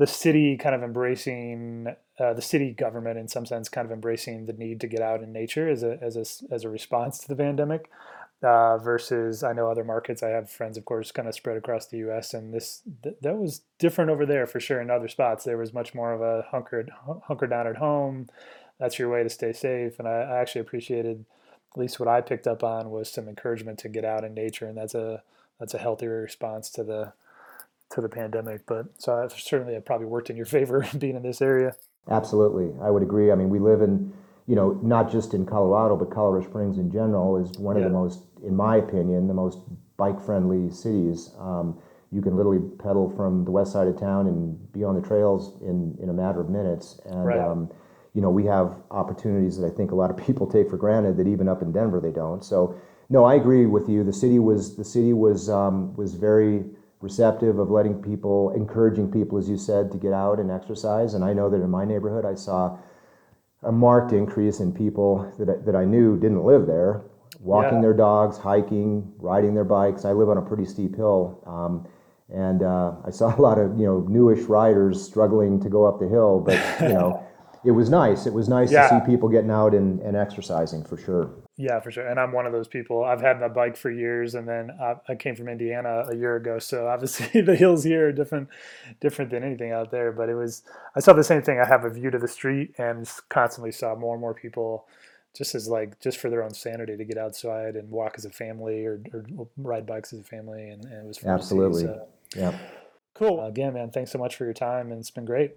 the 0.00 0.06
city 0.06 0.56
kind 0.56 0.74
of 0.74 0.82
embracing 0.82 1.94
uh, 2.18 2.32
the 2.32 2.40
city 2.40 2.72
government 2.72 3.18
in 3.18 3.28
some 3.28 3.44
sense 3.44 3.68
kind 3.68 3.84
of 3.84 3.92
embracing 3.92 4.46
the 4.46 4.54
need 4.54 4.80
to 4.80 4.86
get 4.86 5.02
out 5.02 5.22
in 5.22 5.30
nature 5.30 5.68
as 5.68 5.82
a 5.82 5.98
as 6.00 6.16
a 6.16 6.54
as 6.54 6.64
a 6.64 6.70
response 6.70 7.18
to 7.18 7.28
the 7.28 7.36
pandemic. 7.36 7.90
Uh, 8.42 8.78
versus 8.78 9.42
I 9.42 9.52
know 9.52 9.70
other 9.70 9.84
markets. 9.84 10.22
I 10.22 10.30
have 10.30 10.48
friends, 10.48 10.78
of 10.78 10.86
course, 10.86 11.12
kind 11.12 11.28
of 11.28 11.34
spread 11.34 11.58
across 11.58 11.84
the 11.84 11.98
U.S. 11.98 12.32
and 12.32 12.54
this 12.54 12.80
th- 13.02 13.16
that 13.20 13.36
was 13.36 13.60
different 13.78 14.10
over 14.10 14.24
there 14.24 14.46
for 14.46 14.58
sure. 14.58 14.80
In 14.80 14.90
other 14.90 15.08
spots, 15.08 15.44
there 15.44 15.58
was 15.58 15.74
much 15.74 15.94
more 15.94 16.14
of 16.14 16.22
a 16.22 16.46
hunkered 16.50 16.90
hunker 17.26 17.46
down 17.46 17.66
at 17.66 17.76
home. 17.76 18.30
That's 18.78 18.98
your 18.98 19.10
way 19.10 19.22
to 19.22 19.28
stay 19.28 19.52
safe. 19.52 19.98
And 19.98 20.08
I, 20.08 20.22
I 20.22 20.38
actually 20.38 20.62
appreciated 20.62 21.26
at 21.74 21.78
least 21.78 22.00
what 22.00 22.08
I 22.08 22.22
picked 22.22 22.46
up 22.46 22.64
on 22.64 22.90
was 22.90 23.12
some 23.12 23.28
encouragement 23.28 23.78
to 23.80 23.90
get 23.90 24.06
out 24.06 24.24
in 24.24 24.32
nature, 24.32 24.64
and 24.64 24.78
that's 24.78 24.94
a 24.94 25.22
that's 25.58 25.74
a 25.74 25.78
healthier 25.78 26.22
response 26.22 26.70
to 26.70 26.82
the 26.82 27.12
to 27.90 28.00
the 28.00 28.08
pandemic. 28.08 28.66
But 28.66 28.86
so 28.98 29.22
I've 29.22 29.32
certainly 29.32 29.74
it 29.74 29.84
probably 29.84 30.06
worked 30.06 30.30
in 30.30 30.36
your 30.36 30.46
favor 30.56 30.86
being 30.98 31.16
in 31.16 31.22
this 31.22 31.42
area. 31.42 31.74
Absolutely, 32.08 32.72
I 32.82 32.90
would 32.90 33.02
agree. 33.02 33.30
I 33.30 33.34
mean, 33.34 33.50
we 33.50 33.58
live 33.58 33.82
in, 33.82 34.12
you 34.46 34.56
know, 34.56 34.78
not 34.82 35.10
just 35.10 35.34
in 35.34 35.46
Colorado, 35.46 35.96
but 35.96 36.10
Colorado 36.10 36.46
Springs 36.48 36.78
in 36.78 36.90
general 36.90 37.36
is 37.36 37.56
one 37.58 37.76
yeah. 37.76 37.84
of 37.84 37.92
the 37.92 37.96
most, 37.96 38.22
in 38.44 38.56
my 38.56 38.76
opinion, 38.76 39.28
the 39.28 39.34
most 39.34 39.58
bike-friendly 39.96 40.70
cities. 40.70 41.30
Um, 41.38 41.78
you 42.10 42.20
can 42.20 42.36
literally 42.36 42.60
pedal 42.78 43.10
from 43.10 43.44
the 43.44 43.50
west 43.50 43.72
side 43.72 43.86
of 43.86 43.98
town 43.98 44.26
and 44.26 44.72
be 44.72 44.82
on 44.82 45.00
the 45.00 45.06
trails 45.06 45.60
in, 45.62 45.96
in 46.02 46.08
a 46.08 46.12
matter 46.12 46.40
of 46.40 46.48
minutes. 46.48 47.00
And, 47.04 47.26
Right. 47.26 47.38
um, 47.38 47.70
you 48.14 48.20
know, 48.20 48.30
we 48.30 48.44
have 48.46 48.74
opportunities 48.90 49.56
that 49.58 49.66
I 49.66 49.70
think 49.70 49.92
a 49.92 49.94
lot 49.94 50.10
of 50.10 50.16
people 50.26 50.46
take 50.46 50.68
for 50.68 50.76
granted 50.76 51.16
that 51.18 51.28
even 51.28 51.48
up 51.48 51.62
in 51.62 51.70
Denver 51.70 52.00
they 52.00 52.10
don't. 52.10 52.44
So, 52.44 52.74
no, 53.08 53.24
I 53.24 53.34
agree 53.34 53.66
with 53.66 53.88
you. 53.88 54.04
The 54.04 54.12
city 54.12 54.38
was 54.38 54.76
the 54.76 54.84
city 54.84 55.12
was 55.12 55.50
um, 55.50 55.94
was 55.96 56.14
very 56.14 56.64
receptive 57.00 57.58
of 57.58 57.70
letting 57.70 58.02
people, 58.02 58.50
encouraging 58.50 59.10
people, 59.10 59.38
as 59.38 59.48
you 59.48 59.56
said, 59.56 59.90
to 59.92 59.98
get 59.98 60.12
out 60.12 60.38
and 60.38 60.50
exercise. 60.50 61.14
And 61.14 61.24
I 61.24 61.32
know 61.32 61.48
that 61.50 61.62
in 61.62 61.70
my 61.70 61.84
neighborhood, 61.84 62.24
I 62.24 62.34
saw 62.34 62.78
a 63.62 63.72
marked 63.72 64.12
increase 64.12 64.60
in 64.60 64.72
people 64.72 65.30
that 65.38 65.48
I, 65.48 65.54
that 65.64 65.76
I 65.76 65.84
knew 65.84 66.18
didn't 66.18 66.44
live 66.44 66.66
there, 66.66 67.02
walking 67.40 67.76
Yeah. 67.76 67.82
their 67.82 67.94
dogs, 67.94 68.38
hiking, 68.38 69.12
riding 69.18 69.54
their 69.54 69.64
bikes. 69.64 70.04
I 70.04 70.12
live 70.12 70.28
on 70.30 70.38
a 70.38 70.42
pretty 70.42 70.64
steep 70.64 70.96
hill, 70.96 71.42
um, 71.46 71.86
and 72.32 72.62
uh, 72.62 72.92
I 73.04 73.10
saw 73.10 73.34
a 73.34 73.40
lot 73.40 73.58
of 73.58 73.78
you 73.78 73.86
know 73.86 74.00
newish 74.08 74.42
riders 74.44 75.02
struggling 75.02 75.60
to 75.60 75.68
go 75.68 75.84
up 75.84 75.98
the 76.00 76.08
hill. 76.08 76.40
But 76.40 76.58
you 76.80 76.88
know, 76.88 77.22
it 77.64 77.72
was 77.72 77.90
nice. 77.90 78.26
It 78.26 78.32
was 78.32 78.48
nice 78.48 78.70
Yeah. 78.72 78.88
to 78.88 79.00
see 79.00 79.06
people 79.10 79.28
getting 79.28 79.50
out 79.50 79.74
and, 79.74 80.00
and 80.00 80.16
exercising 80.16 80.82
for 80.84 80.96
sure. 80.96 81.30
Yeah, 81.56 81.78
for 81.80 81.90
sure. 81.90 82.06
And 82.06 82.18
I'm 82.18 82.32
one 82.32 82.46
of 82.46 82.52
those 82.52 82.68
people. 82.68 83.04
I've 83.04 83.20
had 83.20 83.38
my 83.38 83.48
bike 83.48 83.76
for 83.76 83.90
years, 83.90 84.34
and 84.34 84.48
then 84.48 84.70
I, 84.80 84.94
I 85.08 85.14
came 85.14 85.36
from 85.36 85.48
Indiana 85.48 86.04
a 86.10 86.16
year 86.16 86.36
ago. 86.36 86.58
So 86.58 86.86
obviously 86.88 87.40
the 87.42 87.54
hills 87.54 87.84
here 87.84 88.08
are 88.08 88.12
different, 88.12 88.48
different 89.00 89.30
than 89.30 89.44
anything 89.44 89.70
out 89.72 89.90
there. 89.90 90.10
But 90.10 90.30
it 90.30 90.34
was. 90.34 90.62
I 90.96 91.00
saw 91.00 91.12
the 91.12 91.22
same 91.24 91.42
thing. 91.42 91.60
I 91.60 91.66
have 91.68 91.84
a 91.84 91.90
view 91.90 92.10
to 92.10 92.18
the 92.18 92.28
street, 92.28 92.74
and 92.78 93.06
constantly 93.28 93.72
saw 93.72 93.94
more 93.94 94.14
and 94.14 94.20
more 94.22 94.32
people, 94.32 94.86
just 95.36 95.54
as 95.54 95.68
like 95.68 96.00
just 96.00 96.16
for 96.18 96.30
their 96.30 96.42
own 96.42 96.54
sanity 96.54 96.96
to 96.96 97.04
get 97.04 97.18
outside 97.18 97.76
and 97.76 97.90
walk 97.90 98.14
as 98.16 98.24
a 98.24 98.30
family 98.30 98.86
or, 98.86 99.02
or 99.36 99.48
ride 99.58 99.84
bikes 99.84 100.14
as 100.14 100.20
a 100.20 100.24
family, 100.24 100.70
and, 100.70 100.84
and 100.86 101.04
it 101.04 101.06
was 101.06 101.18
fun 101.18 101.36
to 101.36 101.42
see, 101.44 101.44
Absolutely. 101.44 101.82
so. 101.82 102.06
Yeah. 102.36 102.58
Cool. 103.12 103.44
Again, 103.44 103.74
man, 103.74 103.90
thanks 103.90 104.10
so 104.12 104.18
much 104.18 104.34
for 104.36 104.44
your 104.44 104.54
time, 104.54 104.90
and 104.92 104.98
it's 104.98 105.10
been 105.10 105.26
great. 105.26 105.56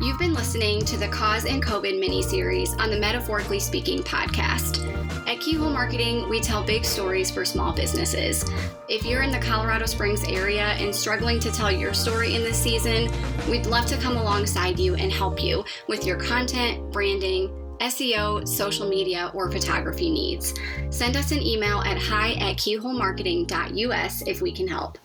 You've 0.00 0.18
been 0.18 0.32
listening 0.32 0.84
to 0.84 0.96
the 0.96 1.08
Cause 1.08 1.44
and 1.44 1.60
COVID 1.60 1.98
mini 1.98 2.22
series 2.22 2.72
on 2.74 2.90
the 2.90 2.98
Metaphorically 3.00 3.58
Speaking 3.58 4.04
podcast. 4.04 4.86
At 5.26 5.40
Keyhole 5.40 5.70
Marketing, 5.70 6.28
we 6.28 6.38
tell 6.38 6.62
big 6.62 6.84
stories 6.84 7.32
for 7.32 7.44
small 7.44 7.72
businesses. 7.72 8.44
If 8.88 9.04
you're 9.04 9.22
in 9.22 9.32
the 9.32 9.40
Colorado 9.40 9.86
Springs 9.86 10.22
area 10.28 10.66
and 10.74 10.94
struggling 10.94 11.40
to 11.40 11.50
tell 11.50 11.72
your 11.72 11.92
story 11.94 12.36
in 12.36 12.42
this 12.42 12.56
season, 12.56 13.10
we'd 13.50 13.66
love 13.66 13.86
to 13.86 13.96
come 13.96 14.16
alongside 14.16 14.78
you 14.78 14.94
and 14.94 15.12
help 15.12 15.42
you 15.42 15.64
with 15.88 16.06
your 16.06 16.16
content, 16.16 16.92
branding, 16.92 17.50
SEO, 17.80 18.46
social 18.46 18.88
media, 18.88 19.32
or 19.34 19.50
photography 19.50 20.10
needs. 20.10 20.54
Send 20.90 21.16
us 21.16 21.32
an 21.32 21.42
email 21.42 21.80
at 21.80 21.98
hi 21.98 22.34
at 22.34 22.56
keyholemarketing.us 22.56 24.22
if 24.28 24.40
we 24.40 24.52
can 24.52 24.68
help. 24.68 24.96